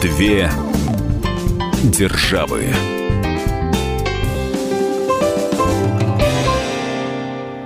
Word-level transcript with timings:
Две 0.00 0.50
державы. 1.84 2.66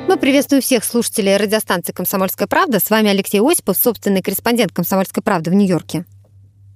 Мы 0.09 0.17
приветствуем 0.17 0.63
всех 0.63 0.85
слушателей 0.85 1.37
радиостанции 1.37 1.93
«Комсомольская 1.93 2.49
правда». 2.49 2.81
С 2.81 2.89
вами 2.89 3.11
Алексей 3.11 3.41
Осипов, 3.41 3.77
собственный 3.77 4.23
корреспондент 4.23 4.73
«Комсомольской 4.73 5.23
правды» 5.23 5.51
в 5.51 5.55
Нью-Йорке 5.55 6.05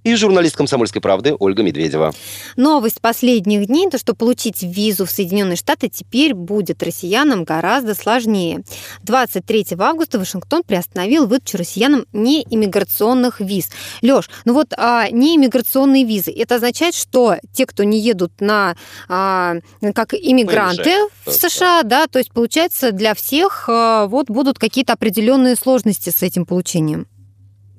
и 0.04 0.14
журналист 0.14 0.56
«Комсомольской 0.56 1.00
правды» 1.00 1.34
Ольга 1.38 1.62
Медведева. 1.62 2.12
Новость 2.56 3.00
последних 3.00 3.66
дней, 3.66 3.88
то, 3.90 3.98
что 3.98 4.14
получить 4.14 4.62
визу 4.62 5.06
в 5.06 5.10
Соединенные 5.10 5.56
Штаты 5.56 5.88
теперь 5.88 6.34
будет 6.34 6.82
россиянам 6.82 7.44
гораздо 7.44 7.94
сложнее. 7.94 8.62
23 9.02 9.68
августа 9.78 10.18
Вашингтон 10.18 10.62
приостановил 10.62 11.26
выдачу 11.26 11.56
россиянам 11.56 12.04
неиммиграционных 12.12 13.40
виз. 13.40 13.70
Лёш, 14.02 14.28
ну 14.44 14.52
вот 14.52 14.74
а, 14.76 15.08
неиммиграционные 15.10 16.04
визы, 16.04 16.32
это 16.36 16.56
означает, 16.56 16.94
что 16.94 17.36
те, 17.52 17.66
кто 17.66 17.82
не 17.82 17.98
едут 17.98 18.40
на 18.40 18.76
а, 19.08 19.56
как 19.94 20.12
иммигранты 20.14 21.08
в 21.24 21.32
США, 21.32 21.82
да, 21.82 22.06
то 22.06 22.18
есть 22.18 22.32
получается 22.32 22.92
для 22.92 23.14
всех 23.14 23.68
а, 23.68 24.06
вот 24.06 24.26
будут 24.26 24.58
какие-то 24.58 24.92
определенные 24.92 25.56
сложности 25.56 26.10
с 26.10 26.22
этим 26.22 26.44
получением. 26.44 27.06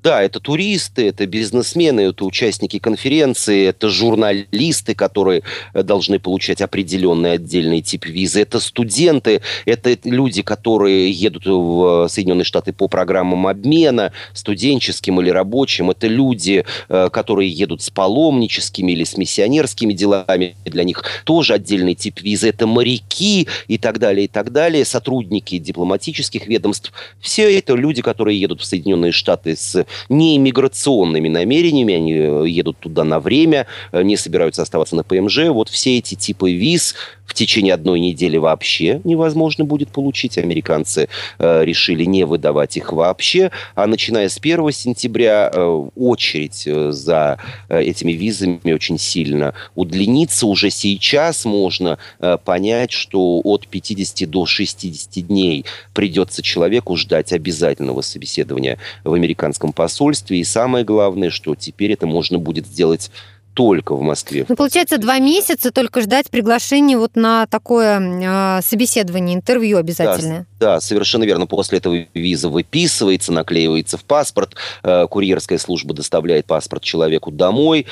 Да, 0.05 0.22
это 0.22 0.40
туристы, 0.40 1.08
это 1.08 1.26
бизнесмены, 1.26 2.02
это 2.02 2.26
участники 2.26 2.77
конференции, 2.77 3.66
это 3.66 3.90
журналисты, 3.90 4.94
которые 4.94 5.41
э, 5.73 5.82
должны 5.82 6.20
получать 6.20 6.62
определенный 6.62 7.32
отдельный 7.32 7.82
тип 7.82 8.05
визы, 8.05 8.41
это 8.41 8.60
студенты, 8.60 9.41
это 9.66 9.98
люди, 10.04 10.44
которые 10.44 11.10
едут 11.10 11.48
в 11.48 12.08
Соединенные 12.08 12.46
Штаты 12.46 12.72
по 12.72 12.88
программам 12.88 13.48
обмена, 13.48 14.12
студенческим 14.34 15.20
или 15.22 15.32
рабочим, 15.32 15.90
это 15.90 16.05
люди, 16.05 16.66
э, 16.88 17.10
которые 17.12 17.49
едут 17.49 17.82
с 17.82 17.90
паломническими 17.90 18.91
или 18.91 19.05
с 19.05 19.18
миссионерскими 19.18 19.94
делами, 19.94 20.55
для 20.66 20.84
них 20.84 21.04
тоже 21.24 21.55
отдельный 21.55 21.96
тип 21.96 22.22
визы, 22.22 22.49
это 22.49 22.68
моряки 22.68 23.48
и 23.68 23.79
так 23.79 23.98
далее, 23.98 24.26
и 24.26 24.27
так 24.27 24.51
далее, 24.51 24.85
сотрудники 24.85 25.57
дипломатических 25.57 26.46
ведомств. 26.46 26.94
Все 27.20 27.57
это 27.57 27.74
люди, 27.74 28.04
которые 28.04 28.40
едут 28.40 28.62
в 28.62 28.66
Соединенные 28.66 29.12
Штаты 29.12 29.55
с 29.55 29.84
не 30.10 30.38
иммиграционными 30.38 31.27
намерениями, 31.27 31.93
они 31.93 32.13
э, 32.13 32.46
едут 32.48 32.77
туда 32.79 33.04
на 33.04 33.20
время, 33.20 33.68
э, 33.91 34.04
не 34.04 34.18
собираются 34.18 34.62
оставаться 34.62 34.96
на 34.96 35.04
ПМЖ. 35.04 35.49
Вот 35.49 35.70
все 35.70 35.98
эти 35.98 36.15
типы 36.15 36.51
виз 36.54 36.96
в 37.26 37.34
течение 37.34 37.73
одной 37.73 37.99
недели 37.99 38.37
вообще 38.37 39.01
невозможно 39.04 39.65
будет 39.65 39.90
получить. 39.90 40.37
Американцы 40.37 41.09
э, 41.40 41.65
решили 41.65 42.05
не 42.05 42.26
выдавать 42.26 42.77
их 42.77 42.93
вообще, 42.93 43.51
а 43.73 43.87
начиная 43.87 44.29
с 44.29 44.37
1 44.37 44.71
сентября 44.71 45.51
э, 45.54 45.84
очередь 45.95 46.63
э, 46.65 46.91
за 46.91 47.40
э, 47.70 47.82
этими 47.82 48.12
визами 48.12 48.71
очень 48.71 48.99
сильно 48.99 49.54
удлинится. 49.76 50.48
Уже 50.48 50.70
сейчас 50.70 51.45
можно 51.45 51.98
э, 52.20 52.37
понять, 52.43 52.91
что 52.91 53.41
от 53.43 53.67
50 53.67 54.29
до 54.29 54.45
60 54.45 55.27
дней 55.27 55.65
придется 55.93 56.41
человеку 56.41 56.95
ждать 56.95 57.34
обязательного 57.34 58.01
собеседования 58.01 58.77
в 59.04 59.13
американском 59.13 59.73
посольстве. 59.73 60.39
И 60.39 60.43
самое 60.43 60.85
главное, 60.85 61.29
что 61.29 61.55
теперь 61.55 61.93
это 61.93 62.07
можно 62.07 62.39
будет 62.39 62.67
сделать 62.67 63.12
только 63.55 63.95
в 63.95 64.01
Москве. 64.01 64.45
Ну, 64.47 64.56
получается, 64.56 64.97
два 64.97 65.17
месяца 65.17 65.72
только 65.72 66.01
ждать 66.01 66.29
приглашения 66.29 66.97
вот 66.97 67.16
на 67.16 67.47
такое 67.47 68.00
э, 68.00 68.61
собеседование, 68.61 69.35
интервью 69.35 69.78
обязательное. 69.78 70.45
Да, 70.59 70.75
да, 70.75 70.81
совершенно 70.81 71.23
верно. 71.23 71.47
После 71.47 71.78
этого 71.79 72.06
виза 72.13 72.50
выписывается, 72.50 73.31
наклеивается 73.31 73.97
в 73.97 74.03
паспорт, 74.03 74.56
э, 74.83 75.07
курьерская 75.09 75.57
служба 75.57 75.94
доставляет 75.94 76.45
паспорт 76.45 76.83
человеку 76.83 77.31
домой, 77.31 77.88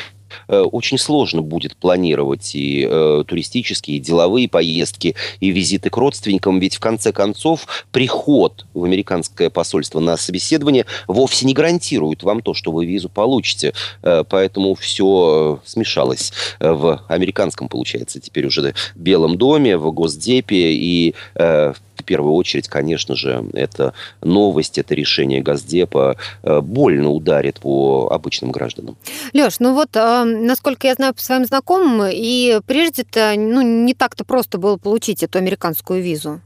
очень 0.47 0.97
сложно 0.97 1.41
будет 1.41 1.75
планировать 1.75 2.55
и 2.55 2.87
э, 2.89 3.23
туристические, 3.27 3.97
и 3.97 3.99
деловые 3.99 4.47
поездки, 4.47 5.15
и 5.39 5.49
визиты 5.49 5.89
к 5.89 5.97
родственникам, 5.97 6.59
ведь 6.59 6.75
в 6.75 6.79
конце 6.79 7.11
концов 7.11 7.67
приход 7.91 8.65
в 8.73 8.83
американское 8.83 9.49
посольство 9.49 9.99
на 9.99 10.17
собеседование 10.17 10.85
вовсе 11.07 11.45
не 11.45 11.53
гарантирует 11.53 12.23
вам 12.23 12.41
то, 12.41 12.53
что 12.53 12.71
вы 12.71 12.85
визу 12.85 13.09
получите. 13.09 13.73
Э, 14.01 14.23
поэтому 14.27 14.75
все 14.75 15.59
смешалось 15.65 16.33
в 16.59 17.01
американском, 17.07 17.67
получается, 17.69 18.19
теперь 18.19 18.45
уже 18.47 18.73
Белом 18.95 19.37
доме, 19.37 19.77
в 19.77 19.91
Госдепе 19.91 20.73
и 20.73 21.15
в 21.35 21.92
в 21.97 22.03
первую 22.03 22.33
очередь, 22.33 22.67
конечно 22.67 23.15
же, 23.15 23.45
это 23.53 23.93
новость, 24.21 24.77
это 24.77 24.95
решение 24.95 25.41
Газдепа 25.41 26.17
э, 26.43 26.61
больно 26.61 27.09
ударит 27.09 27.59
по 27.59 28.09
обычным 28.11 28.51
гражданам. 28.51 28.97
Леш, 29.33 29.59
ну 29.59 29.73
вот, 29.73 29.89
э, 29.95 30.23
насколько 30.23 30.87
я 30.87 30.95
знаю 30.95 31.13
по 31.13 31.21
своим 31.21 31.45
знакомым, 31.45 32.09
и 32.11 32.59
прежде-то 32.65 33.33
ну, 33.37 33.61
не 33.61 33.93
так-то 33.93 34.23
просто 34.23 34.57
было 34.57 34.77
получить 34.77 35.23
эту 35.23 35.37
американскую 35.37 36.01
визу. 36.01 36.41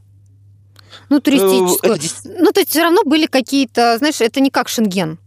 Ну, 1.08 1.20
туристическую. 1.20 1.94
Это... 1.94 2.04
Ну, 2.24 2.52
то 2.52 2.60
есть 2.60 2.70
все 2.70 2.82
равно 2.82 3.02
были 3.04 3.26
какие-то, 3.26 3.98
знаешь, 3.98 4.20
это 4.20 4.40
не 4.40 4.50
как 4.50 4.68
Шенген. 4.68 5.18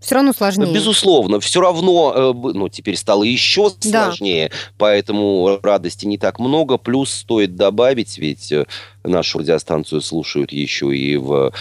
Все 0.00 0.14
равно 0.14 0.32
сложнее. 0.32 0.72
Безусловно, 0.72 1.40
все 1.40 1.60
равно, 1.60 2.12
э, 2.14 2.52
ну, 2.54 2.68
теперь 2.68 2.96
стало 2.96 3.24
еще 3.24 3.70
сложнее, 3.80 4.48
да. 4.48 4.56
поэтому 4.78 5.58
радости 5.62 6.06
не 6.06 6.18
так 6.18 6.38
много. 6.38 6.78
Плюс 6.78 7.10
стоит 7.12 7.56
добавить, 7.56 8.16
ведь 8.18 8.52
э, 8.52 8.66
нашу 9.02 9.40
радиостанцию 9.40 10.00
слушают 10.00 10.52
еще 10.52 10.96
и 10.96 11.16
в 11.16 11.52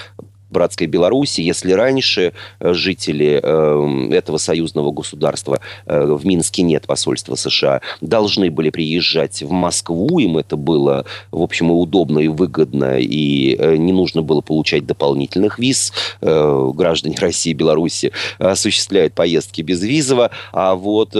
братской 0.49 0.87
Беларуси, 0.87 1.41
если 1.41 1.71
раньше 1.71 2.33
э, 2.59 2.73
жители 2.73 3.39
э, 3.41 4.13
этого 4.13 4.37
союзного 4.37 4.91
государства, 4.91 5.59
э, 5.85 6.05
в 6.05 6.25
Минске 6.25 6.61
нет 6.63 6.87
посольства 6.87 7.35
США, 7.35 7.81
должны 8.01 8.49
были 8.49 8.69
приезжать 8.69 9.41
в 9.41 9.51
Москву, 9.51 10.19
им 10.19 10.37
это 10.37 10.55
было, 10.55 11.05
в 11.31 11.41
общем, 11.41 11.69
и 11.69 11.73
удобно, 11.73 12.19
и 12.19 12.27
выгодно, 12.27 12.99
и 12.99 13.55
э, 13.57 13.75
не 13.77 13.93
нужно 13.93 14.21
было 14.21 14.41
получать 14.41 14.85
дополнительных 14.85 15.59
виз. 15.59 15.93
Граждане 16.21 17.15
России 17.19 17.51
и 17.51 17.53
Беларуси 17.53 18.11
осуществляют 18.37 19.13
поездки 19.13 19.61
безвизово, 19.61 20.31
а 20.51 20.75
вот 20.75 21.11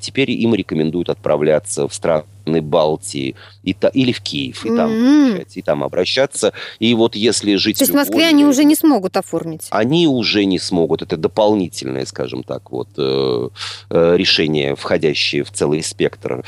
теперь 0.00 0.30
им 0.30 0.54
рекомендуют 0.54 1.08
отправляться 1.08 1.88
в 1.88 1.94
страны 1.94 2.24
Западной 2.48 2.60
Балтии 2.60 3.34
и 3.62 3.74
та, 3.74 3.88
или 3.88 4.12
в 4.12 4.20
Киев, 4.20 4.64
и 4.64 4.68
там, 4.68 4.90
mm-hmm. 4.90 5.46
и 5.54 5.62
там 5.62 5.84
обращаться. 5.84 6.52
И 6.78 6.94
вот 6.94 7.16
если 7.16 7.56
жить... 7.56 7.78
То 7.78 7.84
есть 7.84 7.92
в 7.92 7.96
Москве 7.96 8.26
они 8.26 8.44
уже 8.44 8.64
не 8.64 8.74
смогут 8.74 9.16
оформить? 9.16 9.66
Они 9.70 10.06
уже 10.06 10.44
не 10.44 10.58
смогут. 10.58 11.02
Это 11.02 11.16
дополнительное, 11.16 12.06
скажем 12.06 12.42
так, 12.42 12.70
вот, 12.70 12.88
э, 12.96 13.48
э, 13.90 14.16
решение, 14.16 14.74
входящее 14.74 15.44
в 15.44 15.50
целый 15.50 15.82
спектр 15.82 16.44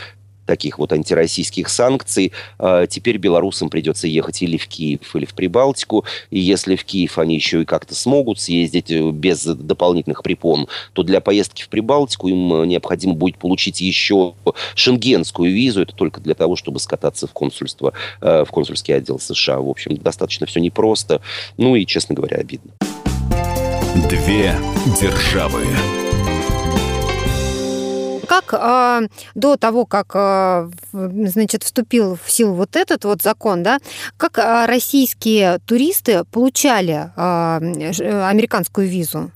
таких 0.51 0.81
вот 0.81 0.93
антироссийских 0.93 1.69
санкций, 1.69 2.33
а, 2.59 2.89
теперь 2.89 3.19
белорусам 3.19 3.71
придется 3.71 4.09
ехать 4.09 4.43
или 4.43 4.57
в 4.57 4.67
Киев, 4.67 5.15
или 5.15 5.25
в 5.25 5.33
Прибалтику. 5.33 6.05
И 6.31 6.41
если 6.41 6.75
в 6.75 6.85
Киев 6.85 7.19
они 7.19 7.37
еще 7.37 7.63
и 7.63 7.65
как-то 7.65 7.95
смогут 7.95 8.41
съездить 8.41 8.91
э, 8.91 9.13
без 9.13 9.45
дополнительных 9.45 10.25
препон, 10.25 10.67
то 10.93 11.05
для 11.05 11.21
поездки 11.21 11.63
в 11.63 11.69
Прибалтику 11.69 12.27
им 12.27 12.53
э, 12.53 12.67
необходимо 12.67 13.15
будет 13.15 13.37
получить 13.37 13.81
еще 13.81 14.35
шенгенскую 14.75 15.53
визу. 15.53 15.83
Это 15.83 15.95
только 15.95 16.21
для 16.21 16.35
того, 16.35 16.57
чтобы 16.57 16.81
скататься 16.81 17.29
в 17.29 17.33
консульство, 17.33 17.93
э, 18.21 18.45
в 18.45 18.51
консульский 18.51 18.97
отдел 18.97 19.21
США. 19.21 19.61
В 19.61 19.69
общем, 19.69 19.99
достаточно 19.99 20.49
все 20.49 20.59
непросто. 20.59 21.21
Ну 21.59 21.77
и, 21.77 21.87
честно 21.87 22.17
говоря, 22.17 22.39
обидно. 22.39 22.73
Две 24.09 24.57
державы 25.01 25.65
как 28.31 28.55
э, 28.55 29.09
до 29.35 29.57
того, 29.57 29.87
как 29.87 30.13
э, 30.15 30.71
значит, 30.93 31.65
вступил 31.65 32.17
в 32.25 32.31
силу 32.31 32.55
вот 32.55 32.77
этот 32.77 33.05
вот 33.05 33.23
закон, 33.23 33.65
да, 33.65 33.81
как 34.17 34.39
э, 34.39 34.67
российские 34.67 35.59
туристы 35.67 36.23
получали 36.31 37.11
э, 37.17 38.29
американскую 38.29 38.87
визу? 38.87 39.33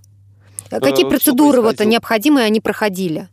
Какие 0.70 1.08
процедуры 1.08 1.60
вот 1.60 1.80
необходимые 1.80 2.46
они 2.46 2.60
проходили? 2.60 3.28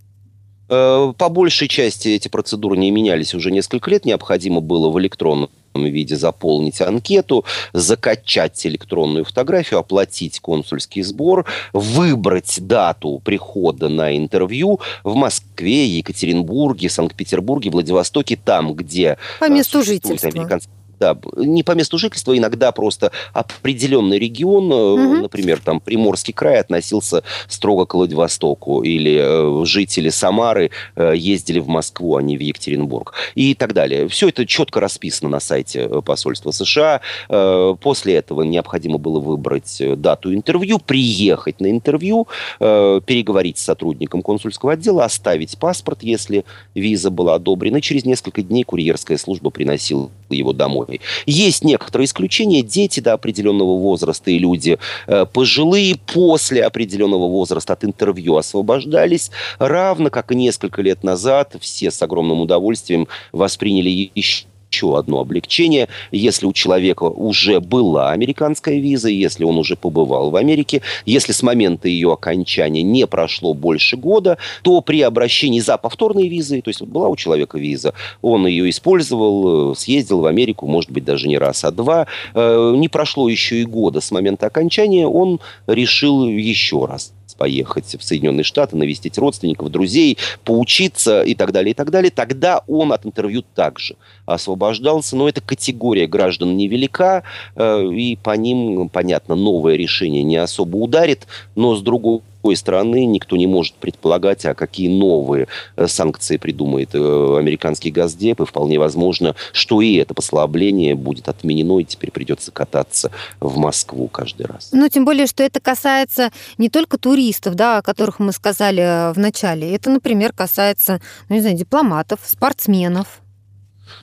По 0.67 1.29
большей 1.29 1.67
части 1.67 2.07
эти 2.07 2.27
процедуры 2.27 2.75
не 2.77 2.89
менялись 2.89 3.35
уже 3.35 3.51
несколько 3.51 3.91
лет. 3.91 4.05
Необходимо 4.05 4.61
было 4.61 4.89
в 4.89 4.99
электронном 4.99 5.51
виде 5.75 6.15
заполнить 6.15 6.81
анкету, 6.81 7.45
закачать 7.73 8.65
электронную 8.65 9.25
фотографию, 9.25 9.79
оплатить 9.79 10.39
консульский 10.39 11.01
сбор, 11.01 11.45
выбрать 11.73 12.57
дату 12.62 13.21
прихода 13.23 13.89
на 13.89 14.15
интервью 14.18 14.79
в 15.03 15.15
Москве, 15.15 15.88
Екатеринбурге, 15.88 16.89
Санкт-Петербурге, 16.89 17.69
Владивостоке, 17.69 18.38
там, 18.38 18.73
где 18.73 19.18
по 19.39 19.50
месту 19.50 19.83
жительства. 19.83 20.59
Да, 21.01 21.18
не 21.36 21.63
по 21.63 21.71
месту 21.71 21.98
жительства, 21.98 22.38
иногда 22.38 22.71
просто 22.71 23.12
определенный 23.33 24.19
регион, 24.19 24.71
угу. 24.71 25.24
например, 25.24 25.59
там 25.59 25.80
Приморский 25.80 26.31
край 26.31 26.59
относился 26.59 27.24
строго 27.48 27.88
к 27.88 27.95
Владивостоку, 27.95 28.83
или 28.83 29.18
э, 29.19 29.65
жители 29.65 30.09
Самары 30.09 30.69
э, 30.95 31.13
ездили 31.15 31.57
в 31.57 31.68
Москву, 31.68 32.18
а 32.18 32.21
не 32.21 32.38
в 32.38 32.39
Екатеринбург, 32.39 33.13
и 33.33 33.56
так 33.56 33.74
далее. 33.74 34.07
Все 34.09 34.30
это 34.30 34.45
четко 34.45 34.80
расписано 34.80 35.31
на 35.31 35.39
сайте 35.39 35.89
посольства 36.06 36.51
США. 36.51 37.01
Э, 37.30 37.75
после 37.81 38.15
этого 38.15 38.44
необходимо 38.44 39.00
было 39.00 39.19
выбрать 39.19 39.81
дату 39.98 40.31
интервью, 40.36 40.77
приехать 40.77 41.59
на 41.59 41.71
интервью, 41.71 42.27
э, 42.59 43.01
переговорить 43.03 43.57
с 43.57 43.63
сотрудником 43.63 44.21
консульского 44.21 44.74
отдела, 44.74 45.03
оставить 45.03 45.57
паспорт, 45.57 46.03
если 46.03 46.45
виза 46.75 47.09
была 47.09 47.36
одобрена. 47.36 47.77
И 47.77 47.81
через 47.81 48.06
несколько 48.06 48.44
дней 48.44 48.63
курьерская 48.63 49.18
служба 49.18 49.50
приносила 49.50 50.12
его 50.30 50.53
домой. 50.53 50.90
Есть 51.25 51.63
некоторые 51.63 52.05
исключения. 52.05 52.61
Дети 52.61 52.99
до 52.99 53.13
определенного 53.13 53.77
возраста 53.77 54.31
и 54.31 54.39
люди 54.39 54.77
э, 55.07 55.25
пожилые 55.31 55.95
после 55.95 56.63
определенного 56.63 57.27
возраста 57.27 57.73
от 57.73 57.85
интервью 57.85 58.35
освобождались, 58.35 59.31
равно 59.59 60.09
как 60.09 60.31
и 60.31 60.35
несколько 60.35 60.81
лет 60.81 61.03
назад 61.03 61.55
все 61.59 61.91
с 61.91 62.01
огромным 62.01 62.41
удовольствием 62.41 63.07
восприняли 63.31 64.11
еще 64.15 64.50
еще 64.71 64.97
одно 64.97 65.19
облегчение. 65.19 65.89
Если 66.12 66.45
у 66.45 66.53
человека 66.53 67.03
уже 67.03 67.59
была 67.59 68.12
американская 68.12 68.79
виза, 68.79 69.09
если 69.09 69.44
он 69.44 69.57
уже 69.57 69.75
побывал 69.75 70.31
в 70.31 70.35
Америке, 70.35 70.81
если 71.06 71.33
с 71.33 71.44
момента 71.44 71.88
ее 71.88 72.13
окончания 72.13 72.81
не 72.81 73.06
прошло 73.06 73.53
больше 73.53 73.97
года, 73.97 74.38
то 74.63 74.81
при 74.81 75.01
обращении 75.01 75.59
за 75.59 75.77
повторной 75.77 76.27
визой, 76.29 76.62
то 76.62 76.69
есть 76.69 76.81
была 76.81 77.09
у 77.09 77.15
человека 77.15 77.57
виза, 77.57 77.94
он 78.21 78.47
ее 78.47 78.69
использовал, 78.69 79.73
э, 79.73 79.75
съездил 79.75 80.19
в 80.19 80.25
Америку, 80.25 80.68
может 80.68 80.91
быть, 80.91 81.03
даже 81.03 81.27
не 81.27 81.38
раз, 81.38 81.63
а 81.65 81.71
два, 81.71 82.07
э, 82.33 82.74
не 82.77 82.88
прошло 82.88 83.27
еще 83.27 83.62
и 83.62 83.65
года 83.65 84.00
с 84.00 84.12
момента 84.12 84.47
окончания, 84.47 85.07
он 85.07 85.39
решил 85.67 86.27
еще 86.27 86.85
раз 86.85 87.13
поехать 87.41 87.95
в 87.99 88.03
Соединенные 88.03 88.43
Штаты, 88.43 88.77
навестить 88.77 89.17
родственников, 89.17 89.71
друзей, 89.71 90.19
поучиться 90.43 91.23
и 91.23 91.33
так 91.33 91.51
далее, 91.51 91.71
и 91.71 91.73
так 91.73 91.89
далее, 91.89 92.11
тогда 92.11 92.61
он 92.67 92.93
от 92.93 93.03
интервью 93.03 93.43
также 93.55 93.95
освобождался. 94.27 95.15
Но 95.15 95.27
эта 95.27 95.41
категория 95.41 96.05
граждан 96.05 96.55
невелика, 96.55 97.23
э, 97.55 97.88
и 97.88 98.15
по 98.15 98.35
ним, 98.38 98.89
понятно, 98.89 99.33
новое 99.33 99.75
решение 99.75 100.21
не 100.21 100.38
особо 100.38 100.77
ударит, 100.77 101.25
но 101.55 101.75
с 101.75 101.81
другого 101.81 102.21
другой 102.41 102.55
стороны, 102.55 103.05
никто 103.05 103.38
не 103.38 103.47
может 103.47 103.75
предполагать, 103.75 104.45
а 104.45 104.55
какие 104.55 104.89
новые 104.89 105.47
э, 105.75 105.88
санкции 105.88 106.38
придумает 106.38 106.89
э, 106.93 107.38
американский 107.38 107.91
Газдеп, 107.91 108.41
и 108.41 108.45
вполне 108.45 108.79
возможно, 108.79 109.35
что 109.53 109.81
и 109.81 109.95
это 109.95 110.13
послабление 110.13 110.95
будет 110.95 111.29
отменено, 111.29 111.79
и 111.79 111.83
теперь 111.83 112.11
придется 112.11 112.51
кататься 112.51 113.11
в 113.39 113.57
Москву 113.57 114.07
каждый 114.07 114.47
раз. 114.47 114.69
Ну, 114.71 114.89
тем 114.89 115.05
более, 115.05 115.27
что 115.27 115.43
это 115.43 115.59
касается 115.59 116.31
не 116.57 116.69
только 116.69 116.97
туристов, 116.97 117.55
да, 117.55 117.77
о 117.77 117.81
которых 117.81 118.19
мы 118.19 118.31
сказали 118.31 118.81
э, 118.81 119.13
в 119.13 119.19
начале. 119.19 119.75
Это, 119.75 119.91
например, 119.91 120.33
касается, 120.33 120.99
ну, 121.29 121.35
не 121.35 121.41
знаю, 121.41 121.57
дипломатов, 121.57 122.19
спортсменов. 122.25 123.20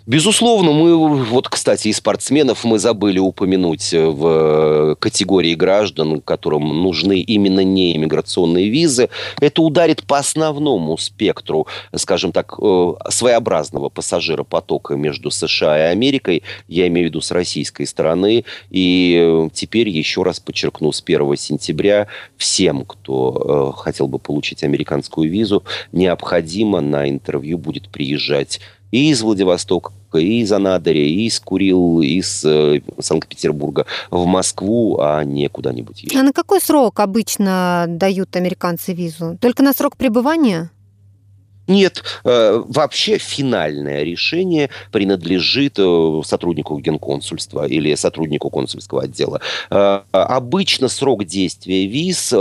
Безусловно, 0.09 0.73
мы, 0.73 0.97
вот, 1.25 1.51
кстати, 1.51 1.89
и 1.89 1.93
спортсменов 1.93 2.65
мы 2.65 2.79
забыли 2.79 3.19
упомянуть 3.19 3.93
э, 3.93 4.07
в 4.07 4.97
категории 4.99 5.55
граждан, 5.55 6.23
которым 6.23 6.83
нужны 6.83 7.21
именно 7.21 7.61
не 7.61 7.95
иммиграционные 7.95 8.71
визы. 8.71 9.11
Это 9.39 9.61
ударит 9.61 10.05
по 10.05 10.17
основному 10.17 10.97
спектру, 10.97 11.67
скажем 11.95 12.33
так, 12.33 12.55
э, 12.59 12.93
своеобразного 13.11 13.91
пассажиропотока 13.91 14.95
между 14.95 15.31
США 15.31 15.79
и 15.79 15.93
Америкой, 15.93 16.43
я 16.69 16.89
имею 16.89 17.09
в 17.09 17.11
виду 17.11 17.21
с 17.21 17.31
российской 17.31 17.85
стороны. 17.85 18.47
И 18.71 19.19
э, 19.21 19.51
теперь, 19.53 19.91
еще 19.91 20.23
раз 20.23 20.41
подчеркну, 20.41 20.91
с 20.91 21.03
1 21.05 21.37
сентября 21.37 22.07
всем, 22.39 22.87
кто 22.87 23.73
хотел 23.77 24.09
бы 24.09 24.19
получить 24.19 24.65
американскую 24.65 25.31
визу, 25.31 25.65
необходимо 25.93 26.81
на 26.81 27.11
интервью 27.11 27.59
будет 27.59 27.91
приезжать 27.91 28.61
и 28.91 29.11
из 29.11 29.23
Владивостока, 29.23 29.93
и 30.15 30.41
из 30.41 30.53
Анадыря, 30.53 31.05
и 31.05 31.27
из 31.27 31.41
Курил, 31.41 32.01
из 32.01 32.45
э, 32.45 32.81
Санкт-Петербурга 32.99 33.87
в 34.11 34.25
Москву, 34.27 34.99
а 35.01 35.23
не 35.25 35.49
куда-нибудь 35.49 36.03
еще. 36.03 36.19
А 36.19 36.23
на 36.23 36.33
какой 36.33 36.61
срок 36.61 37.01
обычно 37.01 37.87
дают 37.89 38.35
американцы 38.37 38.93
визу? 38.93 39.37
Только 39.41 39.63
на 39.63 39.73
срок 39.73 39.97
пребывания? 39.97 40.71
Нет, 41.69 42.03
э, 42.25 42.63
вообще 42.67 43.19
финальное 43.19 44.03
решение 44.03 44.71
принадлежит 44.91 45.75
э, 45.79 46.21
сотруднику 46.25 46.79
генконсульства 46.79 47.67
или 47.67 47.95
сотруднику 47.95 48.49
консульского 48.49 49.03
отдела. 49.03 49.43
Э, 49.71 50.01
обычно 50.11 50.89
срок 50.89 51.27
действия 51.27 51.87
виз 51.87 52.35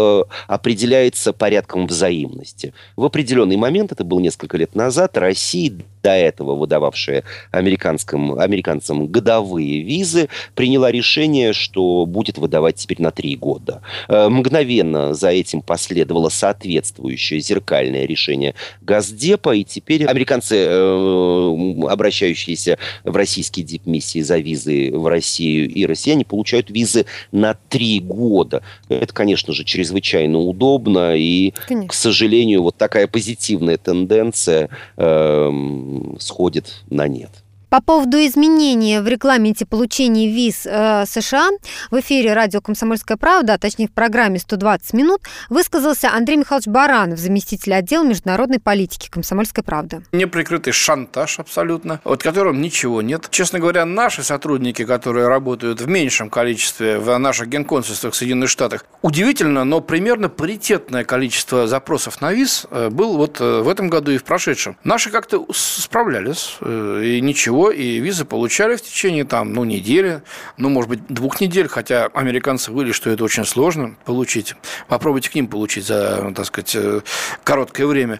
определяется 0.47 1.33
порядком 1.33 1.87
взаимности. 1.87 2.73
В 2.95 3.03
определенный 3.03 3.57
момент, 3.57 3.91
это 3.91 4.05
было 4.05 4.19
несколько 4.19 4.55
лет 4.57 4.75
назад, 4.75 5.17
Россия 5.17 5.73
до 6.07 6.15
этого 6.15 6.55
выдававшая 6.55 7.25
американским, 7.51 8.39
американцам 8.39 9.07
годовые 9.07 9.81
визы, 9.81 10.29
приняла 10.55 10.89
решение, 10.89 11.51
что 11.51 12.05
будет 12.05 12.37
выдавать 12.37 12.75
теперь 12.77 13.01
на 13.01 13.11
три 13.11 13.35
года. 13.35 13.81
Мгновенно 14.07 15.13
за 15.13 15.31
этим 15.31 15.61
последовало 15.61 16.29
соответствующее 16.29 17.41
зеркальное 17.41 18.05
решение 18.05 18.55
Газдепа, 18.81 19.53
и 19.53 19.65
теперь 19.65 20.05
американцы, 20.05 20.55
э, 20.55 21.89
обращающиеся 21.89 22.77
в 23.03 23.13
российские 23.13 23.65
дипмиссии 23.65 24.21
за 24.21 24.37
визы 24.37 24.91
в 24.93 25.07
Россию 25.07 25.69
и 25.69 25.85
россияне, 25.85 26.23
получают 26.23 26.69
визы 26.69 27.05
на 27.33 27.57
три 27.67 27.99
года. 27.99 28.61
Это, 28.87 29.13
конечно 29.13 29.51
же, 29.51 29.65
чрезвычайно 29.65 30.39
удобно, 30.39 31.17
и, 31.17 31.51
конечно. 31.67 31.89
к 31.89 31.93
сожалению, 31.93 32.63
вот 32.63 32.77
такая 32.77 33.07
позитивная 33.07 33.77
тенденция 33.77 34.69
э, 34.95 35.96
сходит 36.19 36.83
на 36.89 37.07
нет. 37.07 37.43
По 37.69 37.81
поводу 37.81 38.17
изменения 38.17 39.01
в 39.01 39.07
регламенте 39.09 39.65
получения 39.65 40.31
виз 40.31 40.65
э, 40.65 41.03
США 41.05 41.49
в 41.91 41.99
эфире 41.99 42.33
радио 42.33 42.61
«Комсомольская 42.61 43.17
правда», 43.17 43.55
а 43.55 43.57
точнее 43.57 43.89
в 43.89 43.91
программе 43.91 44.37
«120 44.37 44.95
минут», 44.95 45.21
высказался 45.49 46.13
Андрей 46.13 46.37
Михайлович 46.37 46.67
Баранов, 46.67 47.19
заместитель 47.19 47.73
отдела 47.73 48.05
международной 48.05 48.61
политики 48.61 49.09
«Комсомольской 49.09 49.65
правды». 49.65 50.01
Неприкрытый 50.13 50.71
шантаж 50.71 51.39
абсолютно, 51.39 51.99
от 52.05 52.23
которого 52.23 52.53
ничего 52.53 53.01
нет. 53.01 53.27
Честно 53.31 53.59
говоря, 53.59 53.83
наши 53.83 54.23
сотрудники, 54.23 54.85
которые 54.85 55.27
работают 55.27 55.81
в 55.81 55.89
меньшем 55.89 56.29
количестве 56.29 56.99
в 56.99 57.17
наших 57.17 57.49
генконсульствах 57.49 58.13
в 58.13 58.15
Соединенных 58.15 58.49
Штатах, 58.49 58.85
удивительно, 59.01 59.65
но 59.65 59.81
примерно 59.81 60.29
паритетное 60.29 61.03
количество 61.03 61.67
запросов 61.67 62.21
на 62.21 62.31
виз 62.31 62.65
э, 62.71 62.87
был 62.89 63.17
вот 63.17 63.41
э, 63.41 63.61
в 63.61 63.67
этом 63.67 63.89
году 63.89 64.11
и 64.11 64.17
в 64.17 64.23
прошедшем. 64.23 64.77
Наши 64.85 65.09
как-то 65.09 65.45
справлялись, 65.51 66.55
э, 66.61 67.01
и 67.03 67.19
ничего 67.19 67.56
всего, 67.57 67.71
и 67.71 67.99
визы 67.99 68.23
получали 68.25 68.75
в 68.75 68.81
течение 68.81 69.25
там, 69.25 69.53
ну, 69.53 69.63
недели, 69.63 70.21
ну, 70.57 70.69
может 70.69 70.89
быть, 70.89 71.07
двух 71.07 71.41
недель, 71.41 71.67
хотя 71.67 72.05
американцы 72.13 72.71
выли, 72.71 72.91
что 72.91 73.09
это 73.09 73.23
очень 73.23 73.45
сложно 73.45 73.95
получить. 74.05 74.53
Попробуйте 74.87 75.31
к 75.31 75.35
ним 75.35 75.47
получить 75.47 75.85
за, 75.87 76.31
так 76.35 76.45
сказать, 76.45 76.75
э, 76.75 77.01
короткое 77.43 77.87
время. 77.87 78.19